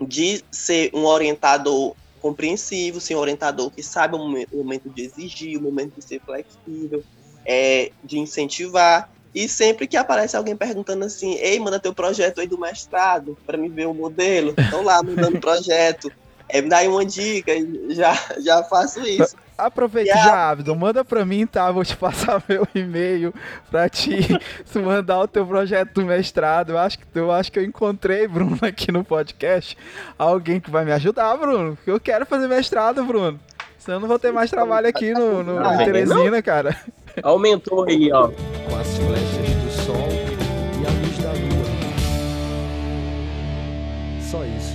[0.00, 5.62] de ser um orientador compreensivo, ser um orientador que sabe o momento, de exigir, o
[5.62, 7.04] momento de ser flexível,
[7.44, 9.10] é, de incentivar.
[9.34, 13.58] E sempre que aparece alguém perguntando assim, ei, manda teu projeto aí do mestrado para
[13.58, 16.10] me ver o modelo, estão lá mandando projeto,
[16.48, 17.52] é, me dá aí uma dica,
[17.90, 19.36] já, já faço isso.
[19.56, 21.70] Aproveita E a- já, Abdon, manda pra mim, tá?
[21.70, 23.32] Vou te passar meu e-mail
[23.70, 24.16] pra te
[24.74, 26.70] mandar o teu projeto do mestrado.
[26.70, 29.76] Eu acho, que, eu acho que eu encontrei, Bruno, aqui no podcast,
[30.18, 31.76] alguém que vai me ajudar, Bruno.
[31.76, 33.38] porque Eu quero fazer mestrado, Bruno.
[33.78, 35.84] Senão eu não vou ter mais trabalho aqui no, no, Ah, em não?
[35.84, 36.74] Teresina, cara.
[37.22, 38.28] Aumentou aí, ó.
[38.28, 40.08] com as flechas do sol
[40.80, 41.64] e a luz da lua.
[44.20, 44.74] Só isso.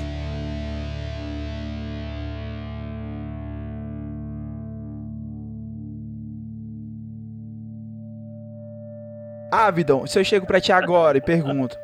[9.52, 11.76] Abdon, se eu chego pra ti agora e pergunto,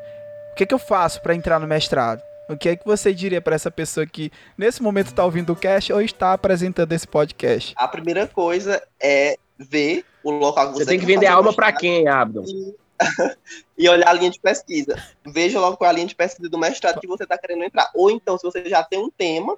[0.52, 2.22] o que, que eu faço pra entrar no mestrado?
[2.48, 5.56] O que é que você diria pra essa pessoa que nesse momento tá ouvindo o
[5.56, 7.74] cast ou está apresentando esse podcast?
[7.76, 11.68] A primeira coisa é ver o local que você, Você tem que vender alma pra
[11.68, 12.44] mestrado quem, Abdon?
[12.46, 12.76] E,
[13.86, 14.96] e olhar a linha de pesquisa.
[15.26, 17.90] Veja logo qual é a linha de pesquisa do mestrado que você está querendo entrar.
[17.96, 19.58] Ou então, se você já tem um tema,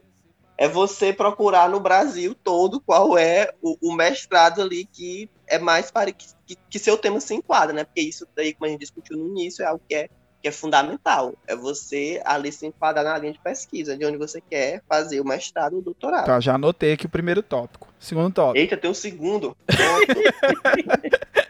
[0.58, 5.92] é você procurar no Brasil todo qual é o, o mestrado ali que é mais
[5.92, 7.84] para que, que, que seu tema se enquadra, né?
[7.84, 10.10] Porque isso daí, como a gente discutiu no início, é algo que é,
[10.42, 11.36] que é fundamental.
[11.46, 15.26] É você ali se enquadrar na linha de pesquisa, de onde você quer fazer o
[15.26, 16.26] mestrado ou o doutorado.
[16.26, 17.88] Tá, já anotei aqui o primeiro tópico.
[18.00, 18.58] Segundo tópico.
[18.58, 19.56] Eita, tem um segundo.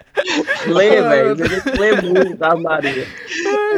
[0.68, 1.36] Lê, velho.
[1.80, 3.08] Lê muito, tá, Maria?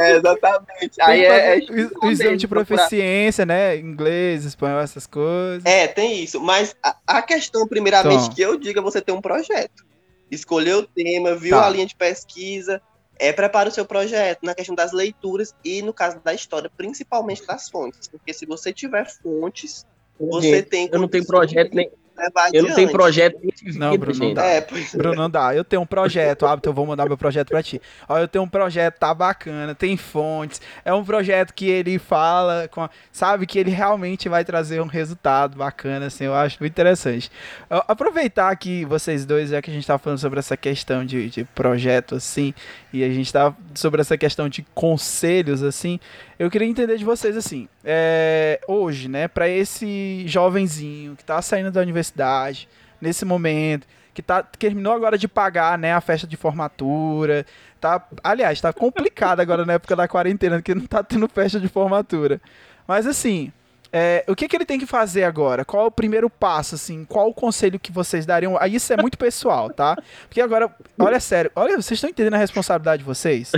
[0.00, 0.96] é, exatamente.
[0.96, 1.60] Tem Aí é, é
[2.02, 3.76] o, o exame de proficiência, né?
[3.76, 5.64] Inglês, espanhol, essas coisas.
[5.64, 6.40] É, tem isso.
[6.40, 8.34] Mas a, a questão, primeiramente, Então.
[8.34, 9.84] que eu digo é você ter um projeto.
[10.30, 11.66] Escolher o tema, viu Tá.
[11.66, 12.80] a linha de pesquisa,
[13.18, 17.46] é, prepara o seu projeto na questão das leituras e, no caso da história, principalmente
[17.46, 18.08] das fontes.
[18.08, 19.84] Porque se você tiver fontes,
[20.18, 21.90] você Gente, tem eu não tenho projeto nem.
[22.20, 24.44] Levar Eu não tenho projeto de Não, Bruno, não dá.
[24.44, 25.54] É, pois Bruno, não dá.
[25.54, 27.80] Eu tenho um projeto, Abdo, eu vou mandar meu projeto pra ti.
[28.08, 30.60] Ó, eu tenho um projeto, tá bacana, tem fontes.
[30.84, 34.86] É um projeto que ele fala, com a- sabe, que ele realmente vai trazer um
[34.86, 37.30] resultado bacana, assim, eu acho muito interessante.
[37.68, 41.28] Ó, Aproveitar que vocês dois, já que a gente tá falando sobre essa questão de,
[41.30, 42.54] de projeto, assim,
[42.92, 45.98] e a gente tá sobre essa questão de conselhos, assim,
[46.40, 51.70] eu queria entender de vocês, assim, é, hoje, né, pra esse jovenzinho que tá saindo
[51.70, 52.66] da universidade,
[52.98, 57.44] nesse momento, que tá, terminou agora de pagar, né, a festa de formatura,
[57.78, 61.68] tá, aliás, tá complicado agora na época da quarentena, que não tá tendo festa de
[61.68, 62.40] formatura.
[62.88, 63.52] Mas assim,
[63.92, 65.62] é, o que, que ele tem que fazer agora?
[65.62, 67.04] Qual é o primeiro passo, assim?
[67.04, 68.56] Qual o conselho que vocês dariam?
[68.58, 69.94] Aí isso é muito pessoal, tá?
[70.22, 73.52] Porque agora, olha sério, olha, vocês estão entendendo a responsabilidade de vocês?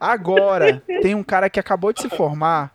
[0.00, 2.72] Agora, tem um cara que acabou de se formar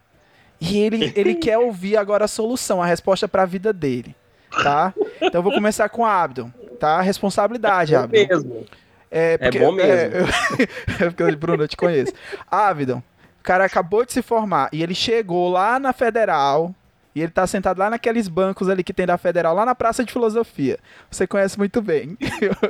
[0.60, 4.16] e ele, ele quer ouvir agora a solução, a resposta para a vida dele,
[4.64, 4.94] tá?
[5.22, 7.02] Então eu vou começar com a Abdon, tá?
[7.02, 8.12] Responsabilidade, É Abdon.
[8.28, 8.66] mesmo.
[9.10, 9.92] É, bom mesmo.
[9.92, 12.14] É, eu- é porque, Bruno, eu te conheço.
[12.50, 13.00] Abdon,
[13.40, 16.74] o cara acabou de se formar e ele chegou lá na Federal
[17.14, 20.04] e ele tá sentado lá naqueles bancos ali que tem da Federal, lá na Praça
[20.04, 20.80] de Filosofia.
[21.10, 22.18] Você conhece muito bem.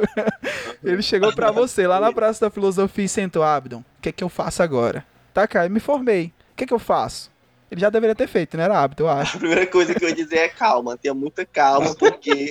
[0.83, 4.23] ele chegou pra você lá na Praça da Filosofia e sentou, Abdon, o que que
[4.23, 5.05] eu faço agora?
[5.33, 6.33] Tá, cara, eu me formei.
[6.53, 7.31] O que que eu faço?
[7.69, 9.37] Ele já deveria ter feito, né, era hábito, eu acho.
[9.37, 12.49] A primeira coisa que eu ia dizer é calma, tenha muita calma, porque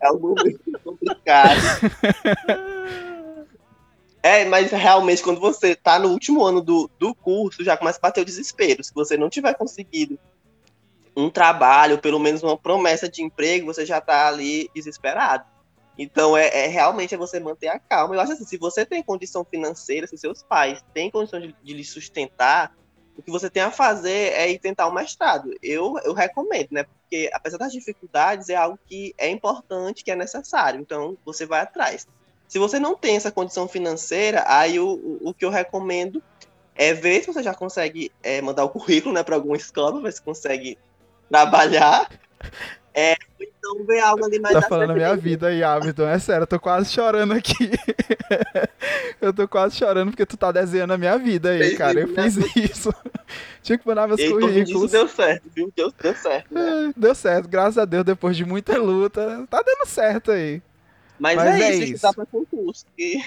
[0.00, 1.60] é um momento complicado.
[4.22, 8.02] É, mas realmente quando você tá no último ano do, do curso, já começa a
[8.02, 8.82] bater o desespero.
[8.82, 10.18] Se você não tiver conseguido
[11.18, 15.44] um trabalho, pelo menos uma promessa de emprego, você já tá ali desesperado.
[15.98, 18.14] Então, é, é realmente é você manter a calma.
[18.14, 21.74] Eu acho assim, se você tem condição financeira, se seus pais têm condição de, de
[21.74, 22.72] lhe sustentar,
[23.16, 25.52] o que você tem a fazer é ir tentar o mestrado.
[25.60, 26.84] Eu, eu recomendo, né?
[26.84, 30.80] Porque, apesar das dificuldades, é algo que é importante, que é necessário.
[30.80, 32.06] Então, você vai atrás.
[32.46, 36.22] Se você não tem essa condição financeira, aí o, o, o que eu recomendo
[36.76, 40.12] é ver se você já consegue é, mandar o currículo né, para alguma escola, ver
[40.12, 40.78] se consegue
[41.30, 42.08] trabalhar.
[42.94, 46.08] É, então ver algo ali mais Tá falando a minha vida aí, Abdon.
[46.08, 47.70] É sério, eu tô quase chorando aqui.
[49.20, 52.00] eu tô quase chorando porque tu tá desenhando a minha vida aí, cara.
[52.00, 52.94] Eu isso, fiz isso.
[53.62, 54.90] Tinha que mandar meus E currículos.
[54.90, 55.72] deu certo, viu?
[55.76, 56.88] Deu, deu certo, né?
[56.88, 59.46] É, Deu certo, graças a Deus, depois de muita luta.
[59.50, 60.62] Tá dando certo aí.
[61.18, 61.94] Mas, Mas é, é isso, isso.
[61.94, 62.86] estudar para concurso.
[62.96, 63.20] Que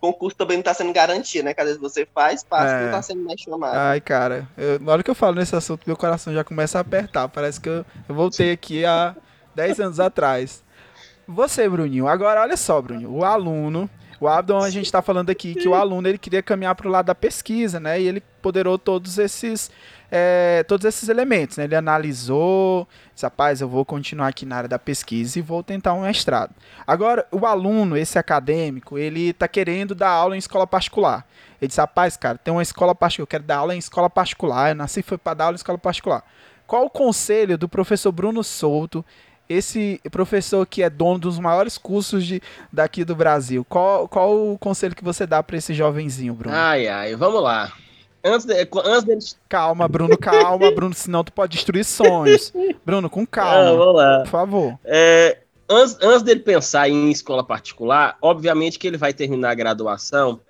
[0.00, 1.52] concurso também não tá sendo garantia, né?
[1.52, 2.84] Que às vezes você faz, passa É.
[2.84, 3.74] não tá sendo mais chamado.
[3.76, 6.80] Ai, cara, eu- na hora que eu falo nesse assunto, meu coração já começa a
[6.80, 7.28] apertar.
[7.28, 9.14] Parece que eu, eu voltei aqui há
[9.54, 10.62] 10 anos atrás.
[11.26, 13.88] Você, Bruninho, agora olha só, Bruninho, o aluno,
[14.20, 17.06] o Abdon, a gente tá falando aqui que o aluno ele queria caminhar pro lado
[17.06, 18.00] da pesquisa, né?
[18.00, 19.70] E ele poderou todos esses,
[20.10, 21.64] é, todos esses elementos, né?
[21.64, 25.94] Ele analisou, disse, rapaz, eu vou continuar aqui na área da pesquisa e vou tentar
[25.94, 26.52] um mestrado.
[26.84, 31.24] Agora, o aluno, esse acadêmico, ele tá querendo dar aula em escola particular.
[31.60, 34.70] Ele disse, rapaz, cara, tem uma escola particular, eu quero dar aula em escola particular,
[34.70, 36.24] eu nasci foi para dar aula em escola particular.
[36.66, 39.04] Qual o conselho do professor Bruno Souto
[39.48, 42.42] esse professor que é dono dos maiores cursos de,
[42.72, 43.64] daqui do Brasil.
[43.68, 46.54] Qual, qual o conselho que você dá para esse jovenzinho, Bruno?
[46.56, 47.72] Ai, ai, vamos lá.
[48.24, 49.38] Antes, de, antes deles.
[49.48, 52.52] Calma, Bruno, calma, Bruno, senão tu pode destruir sonhos.
[52.84, 54.18] Bruno, com Ah, calma, vamos lá.
[54.20, 54.78] por favor.
[54.84, 55.38] É,
[55.68, 60.40] antes, antes dele pensar em escola particular, obviamente que ele vai terminar a graduação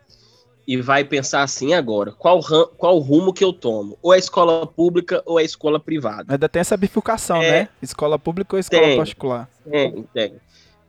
[0.68, 3.96] e vai pensar assim agora, qual, ram- qual rumo que eu tomo?
[4.02, 6.34] Ou é escola pública ou é escola privada?
[6.34, 7.50] Ainda tem essa bifurcação, É.
[7.62, 7.68] né?
[7.80, 8.96] Escola pública ou escola Tem.
[8.98, 9.48] particular.
[9.64, 10.34] Tem, tem.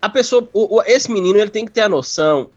[0.02, 2.50] A pessoa, o- o- esse menino, ele tem que ter a noção,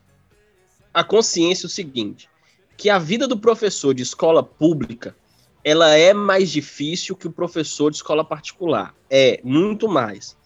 [0.93, 2.29] a consciência o seguinte,
[2.77, 5.15] que a vida do professor de escola pública,
[5.63, 8.97] ela é mais difícil que o professor de escola particular.
[9.09, 10.37] É, muito mais.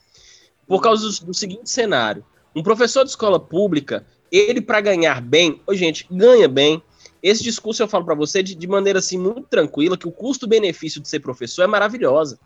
[0.68, 2.22] Por causa do, do seguinte cenário,
[2.54, 6.82] um professor de escola pública, ele para ganhar bem, ô gente, ganha bem.
[7.22, 11.00] Esse discurso eu falo para você de, de maneira assim muito tranquila, que o custo-benefício
[11.00, 12.38] de ser professor é maravilhosa.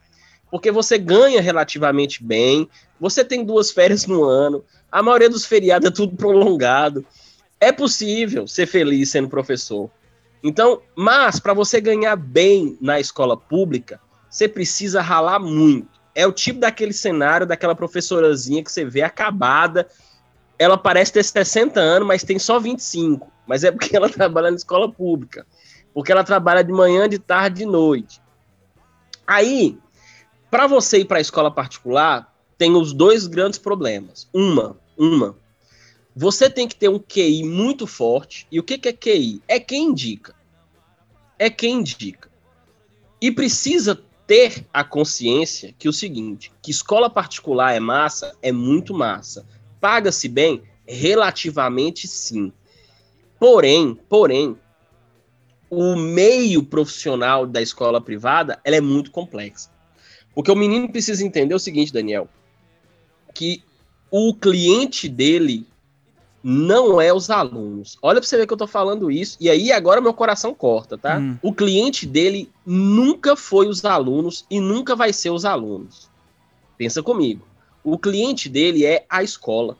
[0.51, 2.69] Porque você ganha relativamente bem,
[2.99, 7.05] você tem duas férias no ano, a maioria dos feriados é tudo prolongado.
[7.61, 9.91] É possível ser feliz sendo professor.
[10.43, 16.01] Então, mas para você ganhar bem na escola pública, você precisa ralar muito.
[16.15, 19.87] É o tipo daquele cenário daquela professorazinha que você vê acabada.
[20.61, 23.33] Ela parece ter 60 anos, mas tem só 25.
[23.47, 25.47] Mas é porque ela trabalha na escola pública.
[25.95, 28.21] Porque ela trabalha de manhã, de tarde, de noite.
[29.27, 29.79] Aí,
[30.51, 34.29] para você ir para a escola particular, tem os dois grandes problemas.
[34.35, 35.35] Uma, uma,
[36.15, 38.47] você tem que ter um QI muito forte.
[38.53, 39.43] E o que, que é QI?
[39.49, 40.35] É quem indica.
[41.39, 42.29] É quem indica.
[43.19, 48.93] E precisa ter a consciência que o seguinte, que escola particular é massa, é muito
[48.93, 49.47] massa.
[49.81, 50.63] Paga-se bem?
[50.87, 52.53] Relativamente sim.
[53.39, 54.57] Porém, porém,
[55.71, 59.71] o meio profissional da escola privada, ela é muito complexa.
[60.35, 62.29] Porque o menino precisa entender o seguinte, Daniel,
[63.35, 63.63] que
[64.11, 65.67] o cliente dele
[66.43, 67.99] não é os alunos.
[68.03, 70.97] Olha para você ver que eu tô falando isso, e aí agora meu coração corta,
[70.97, 71.19] tá?
[71.19, 71.39] Hum.
[71.43, 76.11] O cliente dele nunca foi os alunos e nunca vai ser os alunos.
[76.77, 77.47] Pensa comigo.
[77.83, 79.77] O cliente dele é a escola.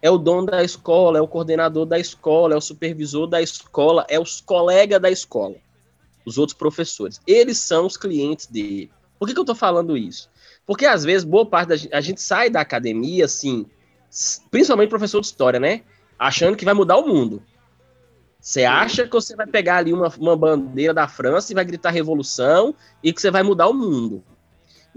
[0.00, 4.06] É o dono da escola, é o coordenador da escola, é o supervisor da escola,
[4.08, 5.56] é os colegas da escola.
[6.24, 7.20] Os outros professores.
[7.26, 8.90] Eles são os clientes dele.
[9.18, 10.30] Por que, que eu tô falando isso?
[10.64, 13.66] Porque às vezes, boa parte da gente, a gente sai da academia, assim,
[14.50, 15.82] principalmente professor de história, né?
[16.18, 17.42] Achando que vai mudar o mundo.
[18.40, 21.90] Você acha que você vai pegar ali uma, uma bandeira da França e vai gritar
[21.90, 24.22] revolução e que você vai mudar o mundo.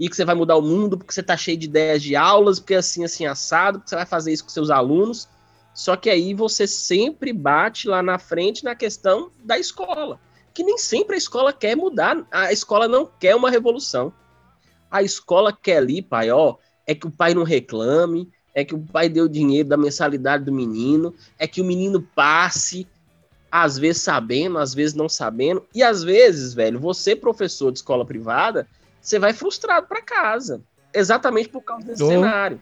[0.02, 2.58] E que você vai mudar o mundo porque você tá cheio de ideias de aulas,
[2.58, 5.28] porque assim, assim, assado, porque você vai fazer isso com seus alunos.
[5.72, 10.18] Só que aí você sempre bate lá na frente na questão da escola.
[10.52, 12.26] Que nem sempre a escola quer mudar.
[12.32, 14.12] A escola não quer uma revolução.
[14.90, 18.80] A escola quer ali, pai, ó, é que o pai não reclame, é que o
[18.80, 22.88] pai deu dinheiro da mensalidade do menino, é que o menino passe,
[23.48, 28.04] às vezes sabendo, às vezes não sabendo, e às vezes, velho, você, professor de escola
[28.04, 28.66] privada,
[29.02, 30.62] você vai frustrado para casa,
[30.94, 32.08] exatamente por causa desse Oh.
[32.08, 32.60] cenário.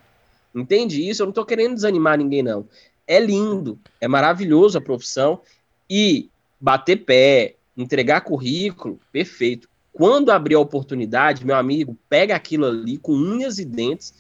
[0.54, 1.22] Entende isso?
[1.22, 2.66] Eu não tô querendo desanimar ninguém, não.
[3.06, 5.40] É lindo, é maravilhoso a profissão,
[5.88, 6.30] e
[6.60, 9.68] bater pé, entregar currículo, perfeito.
[9.92, 14.14] Quando abrir a oportunidade, meu amigo, pega aquilo ali com unhas e dentes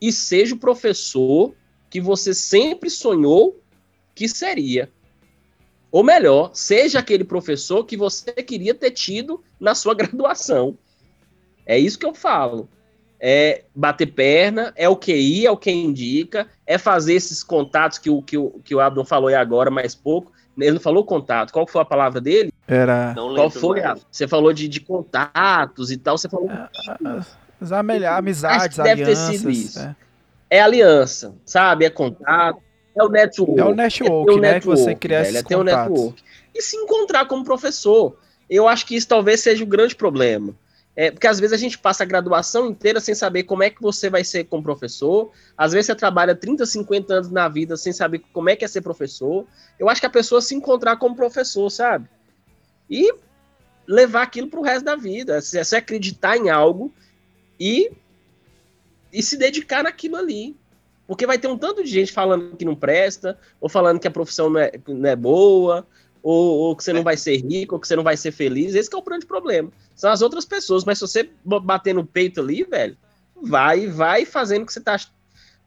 [0.00, 1.54] e seja o professor
[1.90, 3.60] que você sempre sonhou
[4.14, 4.90] que seria.
[5.90, 10.78] Ou melhor, seja aquele professor que você queria ter tido na sua graduação.
[11.70, 12.68] É isso que eu falo.
[13.20, 18.10] É bater perna, é o QI, é o que indica, é fazer esses contatos que
[18.10, 20.32] o, que o, que o Abdon falou aí agora, mais pouco.
[20.58, 21.52] Ele não falou contato.
[21.52, 22.52] Qual foi a palavra dele?
[22.66, 23.80] Era Não Qual foi?
[23.80, 23.92] mais.
[23.92, 24.04] Abdon?
[24.10, 26.18] Você falou de, de contatos e tal.
[26.18, 26.50] Você falou
[27.60, 29.36] as amelha- amizades, Acho que deve ter alianças.
[29.36, 29.78] sido isso.
[29.78, 29.96] É.
[30.50, 31.84] é aliança, sabe?
[31.84, 32.58] É contato,
[32.96, 33.60] é o network.
[33.60, 36.20] É o network, ter o né, que você cria velho, esses é ter o network.
[36.52, 38.16] E se encontrar como professor.
[38.48, 40.52] Eu acho que isso talvez seja o grande problema.
[40.96, 43.80] É, porque às vezes a gente passa a graduação inteira sem saber como é que
[43.80, 45.30] você vai ser como professor.
[45.56, 48.68] Às vezes você trabalha 30, 50 anos na vida sem saber como é que é
[48.68, 49.46] ser professor.
[49.78, 52.08] Eu acho que a pessoa se encontrar como professor, sabe?
[52.88, 53.14] E
[53.86, 55.40] levar aquilo pro resto da vida.
[55.40, 56.92] Se você acreditar em algo
[57.58, 57.92] e,
[59.12, 60.56] e se dedicar naquilo ali.
[61.06, 64.12] Porque vai ter um tanto de gente falando que não presta, ou falando que a
[64.12, 65.86] profissão não é, não é boa,
[66.22, 68.74] ou, ou que você não vai ser rico, ou que você não vai ser feliz.
[68.74, 69.70] Esse que é o grande problema.
[69.94, 70.84] São as outras pessoas.
[70.84, 72.96] Mas se você bater no peito ali, velho,
[73.40, 74.98] vai, vai fazendo o que você tá.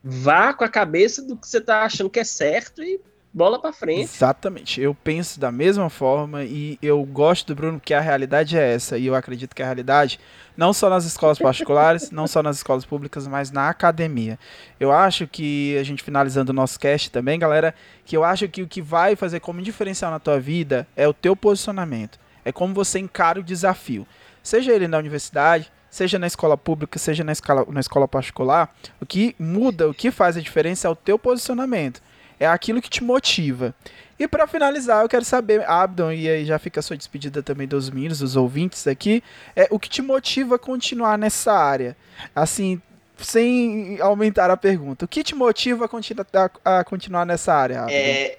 [0.04, 3.00] Vá com a cabeça do que você tá achando que é certo e
[3.34, 4.04] bola pra frente.
[4.04, 4.80] Exatamente.
[4.80, 8.98] Eu penso da mesma forma e eu gosto do Bruno que a realidade é essa.
[8.98, 10.20] E eu acredito que a realidade,
[10.56, 14.38] não só nas escolas particulares, não só nas escolas públicas, mas na academia.
[14.80, 17.74] Eu acho que, a gente finalizando o nosso cast também, galera,
[18.06, 21.14] que eu acho que o que vai fazer como diferencial na tua vida é o
[21.14, 22.20] teu posicionamento.
[22.46, 24.06] É como você encara o desafio.
[24.44, 29.06] Seja ele na universidade, seja na escola pública, seja na escola, na escola particular, o
[29.06, 32.02] que muda, o que faz a diferença é o teu posicionamento.
[32.40, 33.74] É aquilo que te motiva.
[34.18, 37.68] E para finalizar, eu quero saber, Abdon, e aí já fica a sua despedida também
[37.68, 39.24] dos meninos, dos ouvintes aqui,
[39.56, 41.98] é o que te motiva a continuar nessa área?
[42.36, 42.82] Assim,
[43.18, 46.26] sem aumentar a pergunta, o que te motiva a, continu
[46.64, 47.82] a, a continuar nessa área?
[47.82, 47.94] Abdon?
[47.94, 48.38] É,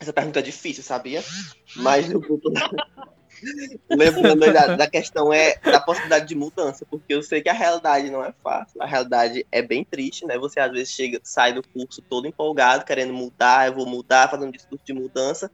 [0.00, 1.22] essa pergunta é difícil, sabia?
[1.76, 2.40] Mas eu vou.
[3.90, 8.10] Lembrando da, da questão é da possibilidade de mudança, porque eu sei que a realidade
[8.10, 10.38] não é fácil, a realidade é bem triste, né?
[10.38, 14.48] Você às vezes chega, sai do curso todo empolgado, querendo mudar, eu vou mudar, fazendo
[14.48, 15.50] um discurso de mudança,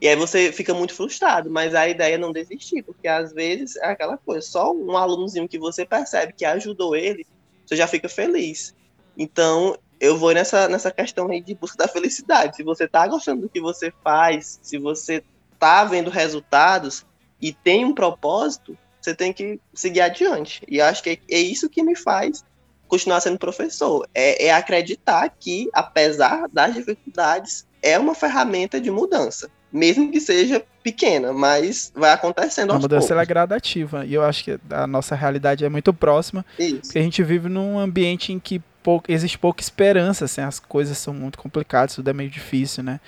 [0.00, 3.76] e aí você fica muito frustrado, mas a ideia é não desistir, porque às vezes
[3.76, 7.26] é aquela coisa, só um alunozinho que você percebe que ajudou ele,
[7.66, 8.74] você já fica feliz.
[9.16, 12.56] Então, eu vou nessa, nessa questão aí de busca da felicidade.
[12.56, 15.22] Se você tá gostando do que você faz, se você
[15.58, 17.04] tá vendo resultados,
[17.40, 20.62] e tem um propósito, você tem que seguir adiante.
[20.68, 22.44] E acho que é isso que me faz
[22.86, 24.06] continuar sendo professor.
[24.14, 29.48] É, é acreditar que, apesar das dificuldades, é uma ferramenta de mudança.
[29.72, 34.04] Mesmo que seja pequena, mas vai acontecendo A mudança é gradativa.
[34.04, 36.44] E eu acho que a nossa realidade é muito próxima.
[36.58, 36.80] Isso.
[36.82, 40.98] Porque a gente vive num ambiente em que pou- existe pouca esperança, assim, as coisas
[40.98, 42.98] são muito complicadas, tudo é meio difícil, né?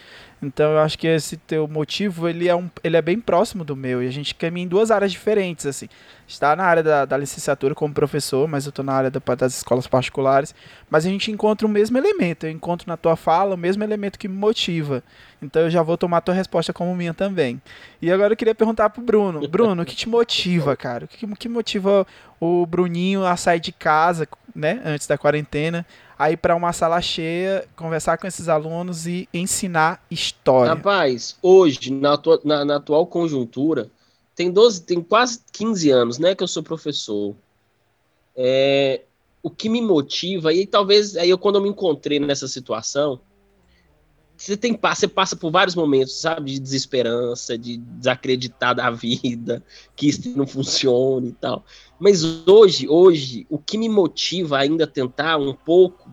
[0.43, 3.77] Então eu acho que esse teu motivo, ele é, um, ele é bem próximo do
[3.77, 5.89] meu, e a gente caminha em duas áreas diferentes, assim.
[6.27, 9.57] Está na área da, da licenciatura como professor, mas eu estou na área da- das
[9.59, 10.53] escolas particulares,
[10.91, 14.19] mas a gente encontra o mesmo elemento, eu encontro na tua fala o mesmo elemento
[14.19, 15.03] que me motiva.
[15.41, 17.61] Então eu já vou tomar a tua resposta como minha também.
[18.01, 19.47] E agora eu queria perguntar pro Bruno.
[19.49, 21.05] Bruno, o que te motiva, cara?
[21.05, 22.07] O que, que motiva
[22.41, 25.87] o Bruninho a sair de casa, né, antes da quarentena,
[26.19, 30.75] a ir para uma sala cheia, conversar com esses alunos e ensinar história?
[30.75, 33.91] Rapaz, hoje, na, atua- na- na atual conjuntura,
[34.35, 37.35] tem 12, tem quase 15 anos, né, que eu sou professor.
[38.37, 39.03] É,
[39.43, 43.21] o que me motiva, e talvez aí eu, quando eu me encontrei nessa situação,
[44.37, 49.63] você tem você passa por vários momentos, sabe, de desesperança, de desacreditar da vida,
[49.95, 51.65] que isso não funcione e tal.
[52.03, 56.11] Mas hoje, hoje, o que me motiva ainda a tentar um pouco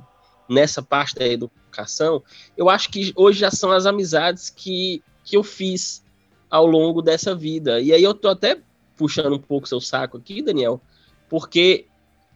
[0.48, 2.22] nessa parte da educação,
[2.56, 6.04] eu acho que hoje já são as amizades que, que eu fiz
[6.48, 7.82] ao longo dessa vida.
[7.82, 8.62] E aí eu tô até
[8.96, 10.80] puxando um pouco seu saco aqui, Daniel,
[11.28, 11.88] porque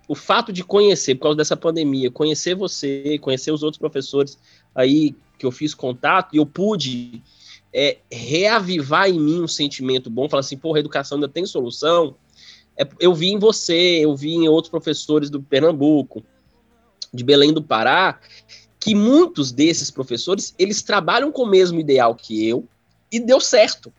[0.07, 4.35] o fato de conhecer, por causa dessa pandemia, conhecer você, conhecer os outros professores
[4.73, 7.21] aí que eu fiz contato, e eu pude
[7.71, 12.15] é, reavivar em mim um sentimento bom, falar assim, porra, a educação ainda tem solução.
[12.77, 16.23] É, eu vi em você, eu vi em outros professores do Pernambuco,
[17.13, 18.19] de Belém do Pará,
[18.79, 22.67] que muitos desses professores, eles trabalham com o mesmo ideal que eu,
[23.11, 23.93] e deu certo,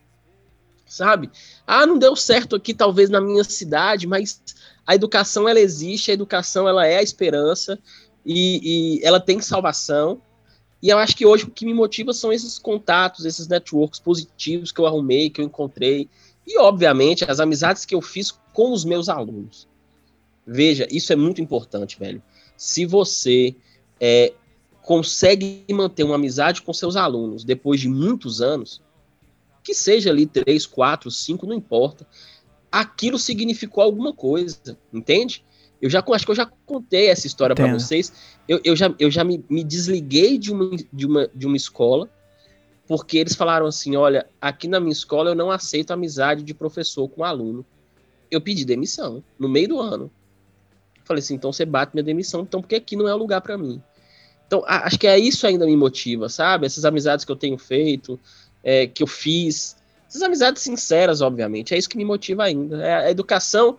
[0.86, 1.30] sabe?
[1.66, 4.42] Ah, não deu certo aqui, talvez na minha cidade, mas
[4.86, 7.78] a educação ela existe, a educação ela é a esperança
[8.26, 10.20] e, e ela tem salvação.
[10.82, 14.70] E eu acho que hoje o que me motiva são esses contatos, esses networks positivos
[14.70, 16.10] que eu arrumei, que eu encontrei,
[16.46, 19.68] e obviamente as amizades que eu fiz com os meus alunos.
[20.46, 22.22] Veja, isso é muito importante, velho.
[22.56, 23.54] Se você
[24.00, 24.32] é,
[24.80, 28.80] consegue manter uma amizade com seus alunos depois de muitos anos,
[29.62, 32.06] que seja ali três, quatro, cinco, não importa,
[32.70, 35.44] aquilo significou alguma coisa, entende?
[35.82, 38.12] Eu já acho que eu já contei essa história para vocês.
[38.48, 42.08] Eu, eu já, eu já me, me desliguei de uma, de, uma, de uma escola
[42.86, 47.08] porque eles falaram assim: olha, aqui na minha escola eu não aceito amizade de professor
[47.08, 47.64] com aluno.
[48.34, 50.10] Eu pedi demissão no meio do ano.
[51.04, 53.58] Falei assim: então você bate minha demissão, então porque aqui não é o lugar para
[53.58, 53.80] mim.
[54.46, 56.66] Então acho que é isso ainda me motiva, sabe?
[56.66, 58.18] Essas amizades que eu tenho feito,
[58.62, 59.76] é, que eu fiz,
[60.08, 62.80] essas amizades sinceras, obviamente, é isso que me motiva ainda.
[62.84, 63.76] É, a educação,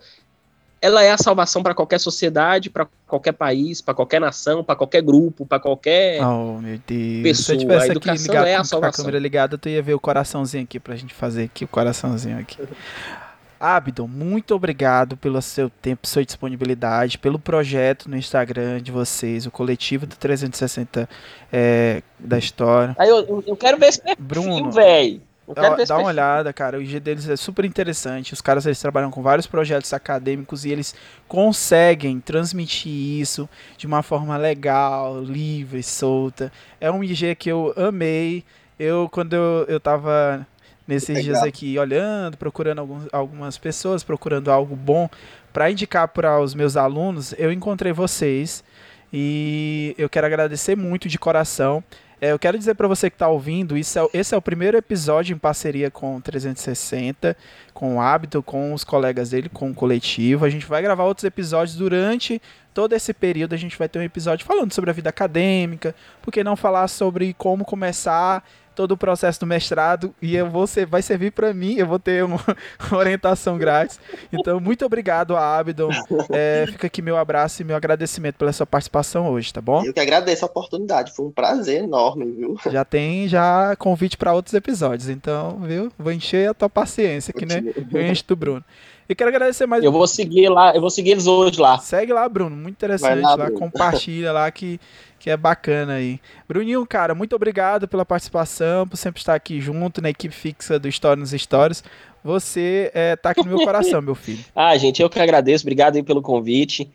[0.82, 5.02] ela é a salvação para qualquer sociedade, para qualquer país, para qualquer nação, para qualquer
[5.02, 6.22] grupo, para qualquer.
[6.22, 7.18] Oh, meu Deus.
[7.18, 9.06] Se pessoa, eu tivesse a aqui educação ligado é a com, com a salvação.
[9.06, 12.58] câmera ligada, tu ia ver o coraçãozinho aqui pra gente fazer aqui, o coraçãozinho aqui.
[13.66, 19.52] Abdon, muito obrigado pelo seu tempo, sua disponibilidade, pelo projeto no Instagram de vocês, o
[19.52, 21.10] coletivo do 360
[21.52, 22.96] é, da história.
[23.00, 25.22] Aí eu, eu quero ver esse perfil, Bruno, velho.
[25.54, 26.78] Dá, dá uma olhada, cara.
[26.78, 28.34] O IG deles é super interessante.
[28.34, 30.96] Os caras eles trabalham com vários projetos acadêmicos e eles
[31.28, 33.48] conseguem transmitir isso
[33.78, 36.52] de uma forma legal, livre, solta.
[36.82, 38.44] É um IG que eu amei.
[38.80, 40.46] Eu, quando eu, eu tava
[40.88, 45.10] nesses dias aqui olhando, procurando alguns, algumas pessoas, procurando algo bom
[45.52, 48.64] para indicar para os meus alunos, eu encontrei vocês
[49.12, 51.84] e eu quero agradecer muito de coração.
[52.20, 54.78] É, eu quero dizer para você que está ouvindo, isso é, esse é o primeiro
[54.78, 57.36] episódio em parceria com o 360,
[57.74, 60.46] com o Hábito, com os colegas dele, com o coletivo.
[60.46, 62.42] A gente vai gravar outros episódios durante
[62.74, 63.54] todo esse período.
[63.54, 66.88] A gente vai ter um episódio falando sobre a vida acadêmica, por que não falar
[66.88, 68.44] sobre como começar
[68.76, 71.98] todo o processo do mestrado e eu vou ser, vai servir para mim, eu vou
[71.98, 72.40] ter uma,
[72.92, 74.00] uma orientação grátis.
[74.32, 75.90] Então, muito obrigado a Abdon.
[76.30, 79.84] É, fica aqui meu abraço e meu agradecimento pela sua participação hoje, tá bom?
[79.84, 82.58] Eu que agradeço a oportunidade, foi um prazer enorme, viu?
[82.70, 85.92] Já tem já convite para outros episódios, então, viu?
[85.98, 87.64] Vou encher a tua paciência aqui, né?
[87.92, 88.64] Eu encho do Bruno.
[89.08, 89.84] E quero agradecer mais.
[89.84, 91.78] Eu vou seguir lá, eu vou seguir eles hoje lá.
[91.78, 92.56] Segue lá, Bruno.
[92.56, 93.22] Muito interessante.
[93.22, 93.60] Vai lá, lá, Bruno.
[93.60, 94.80] compartilha lá que,
[95.26, 96.20] que é bacana aí.
[96.48, 100.88] Bruninho, cara, muito obrigado pela participação, por sempre estar aqui junto na equipe fixa do
[100.88, 101.84] História nos Stories.
[102.24, 104.46] Você é, tá aqui no meu coração, meu filho.
[104.56, 106.92] Ah, gente, eu que agradeço, obrigado aí pelo convite.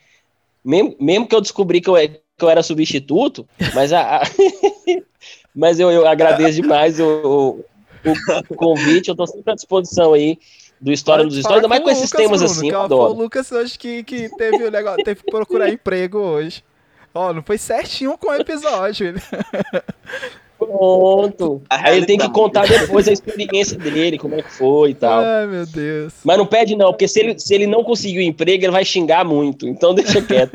[0.64, 4.22] Mesmo, mesmo que eu descobri que eu, que eu era substituto, mas, a, a-
[5.52, 7.64] mas eu, eu agradeço demais o,
[8.04, 8.14] o,
[8.48, 10.38] o convite, eu tô sempre à disposição aí
[10.80, 12.74] do História nos Fala Stories, ainda mais com com esses Lucas, temas Bruno, assim, que
[12.74, 13.12] eu ó, Foi o adoro.
[13.12, 16.62] Lucas hoje que, que teve o negócio, teve que procurar emprego hoje.
[17.14, 19.08] Ó, não foi certinho com o episódio.
[19.08, 19.22] ele-
[20.58, 21.62] Pronto.
[21.70, 24.94] A Aí ele tem que contar depois a experiência dele, como é que foi e
[24.94, 25.20] tal.
[25.20, 26.12] Ai, meu Deus.
[26.22, 28.84] Mas não pede não, porque se ele, se ele não conseguir o emprego, ele vai
[28.84, 29.66] xingar muito.
[29.66, 30.52] Então deixa quieto.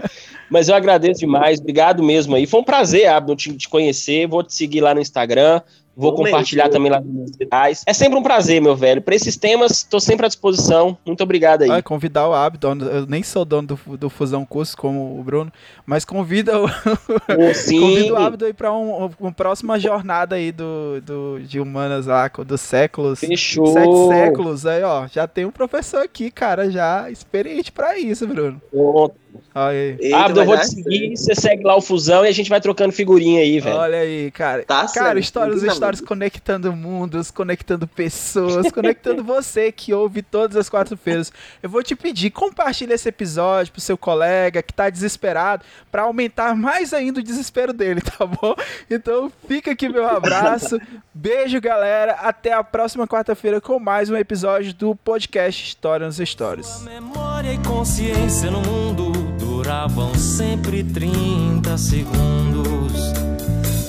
[0.50, 2.46] Mas eu agradeço demais, obrigado mesmo aí.
[2.46, 4.28] Foi um prazer, Abdo, te, te conhecer.
[4.28, 5.60] Vou te seguir lá no Instagram.
[5.96, 6.74] Vou Bom compartilhar mesmo.
[6.74, 7.84] também lá redes sociais.
[7.86, 9.02] É sempre um prazer, meu velho.
[9.02, 10.98] Para esses temas, estou sempre à disposição.
[11.06, 11.70] Muito obrigado aí.
[11.70, 12.76] Vai convidar o Abdon.
[12.80, 15.52] Eu nem sou dono do, do Fusão Curso como o Bruno,
[15.86, 16.66] mas convida o,
[17.38, 17.80] Ô, sim.
[17.80, 22.30] Convido o Abdo aí pra um, uma próxima jornada aí do, do, de humanas lá,
[22.46, 23.20] dos séculos.
[23.20, 23.68] Fechou.
[23.68, 24.66] Sete séculos.
[24.66, 28.62] Aí, ó, já tem um professor aqui, cara, já experiente pra isso, Bruno.
[28.70, 29.16] Pronto.
[29.16, 29.98] Olha aí.
[30.00, 31.16] Eita, Abdo, eu vou te seguir.
[31.16, 33.76] Você segue lá o Fusão e a gente vai trocando figurinha aí, velho.
[33.76, 34.64] Olha aí, cara.
[34.64, 41.32] Tá cara, histórias, histórias conectando mundos, conectando pessoas, conectando você que ouve todas as quartas-feiras.
[41.62, 46.56] Eu vou te pedir, compartilhe esse episódio pro seu colega que tá desesperado, pra aumentar
[46.56, 48.56] mais ainda o desespero dele, tá bom?
[48.90, 50.80] Então fica aqui meu abraço.
[51.14, 52.14] Beijo, galera.
[52.14, 56.82] Até a próxima quarta-feira com mais um episódio do podcast História nos Stories.
[56.84, 59.25] Memória e consciência no mundo
[59.66, 63.14] duravam sempre 30 segundos.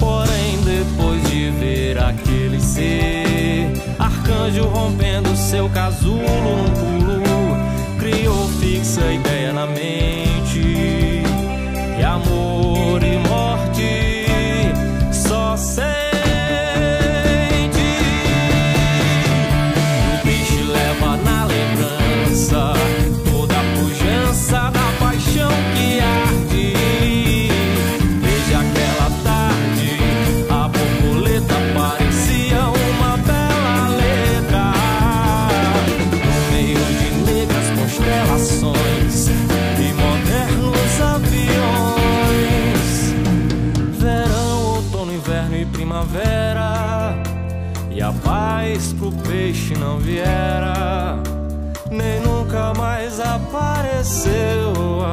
[0.00, 9.52] Porém, depois de ver aquele ser, arcanjo rompendo seu casulo num pulo, criou fixa ideia
[9.52, 11.22] na mente.
[11.98, 12.55] E amor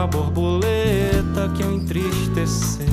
[0.03, 2.85] a borboleta que o entristeceu.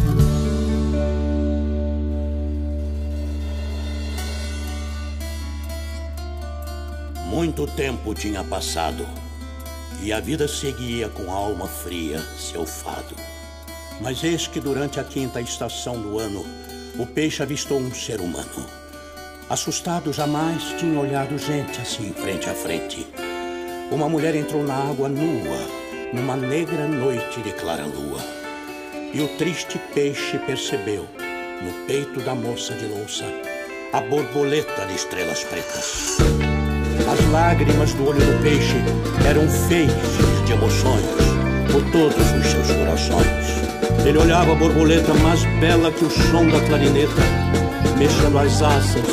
[7.26, 9.04] Muito tempo tinha passado
[10.00, 13.16] e a vida seguia com a alma fria seu fado.
[14.00, 16.44] Mas eis que durante a quinta estação do ano,
[16.96, 18.66] o peixe avistou um ser humano.
[19.48, 23.04] Assustado, jamais tinha olhado gente assim frente a frente.
[23.90, 25.79] Uma mulher entrou na água nua,
[26.12, 28.18] numa negra noite de clara lua.
[29.12, 31.06] E o triste peixe percebeu,
[31.62, 33.24] no peito da moça de louça,
[33.92, 36.18] a borboleta de estrelas pretas.
[37.10, 38.76] As lágrimas do olho do peixe
[39.28, 41.04] eram feixes de emoções
[41.72, 44.06] por todos os seus corações.
[44.06, 47.22] Ele olhava a borboleta mais bela que o som da clarineta,
[47.98, 49.06] mexendo as asas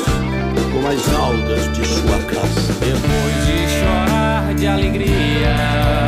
[0.72, 2.72] com as algas de sua casa.
[2.80, 6.07] Depois de chorar de alegria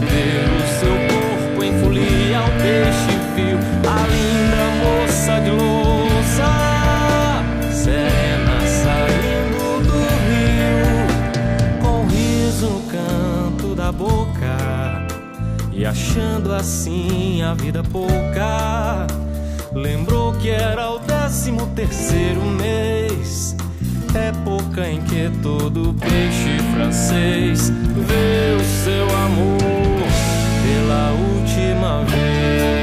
[0.00, 6.48] Envolveu seu corpo em folia ao peixe fio, A linda moça de louça
[7.70, 15.06] Serena saindo do rio Com riso no canto da boca
[15.70, 19.06] E achando assim a vida pouca
[19.74, 23.54] Lembrou que era o décimo terceiro mês
[24.14, 29.89] época em que todo peixe francês vê o seu amor.
[31.12, 32.79] 无期冒险。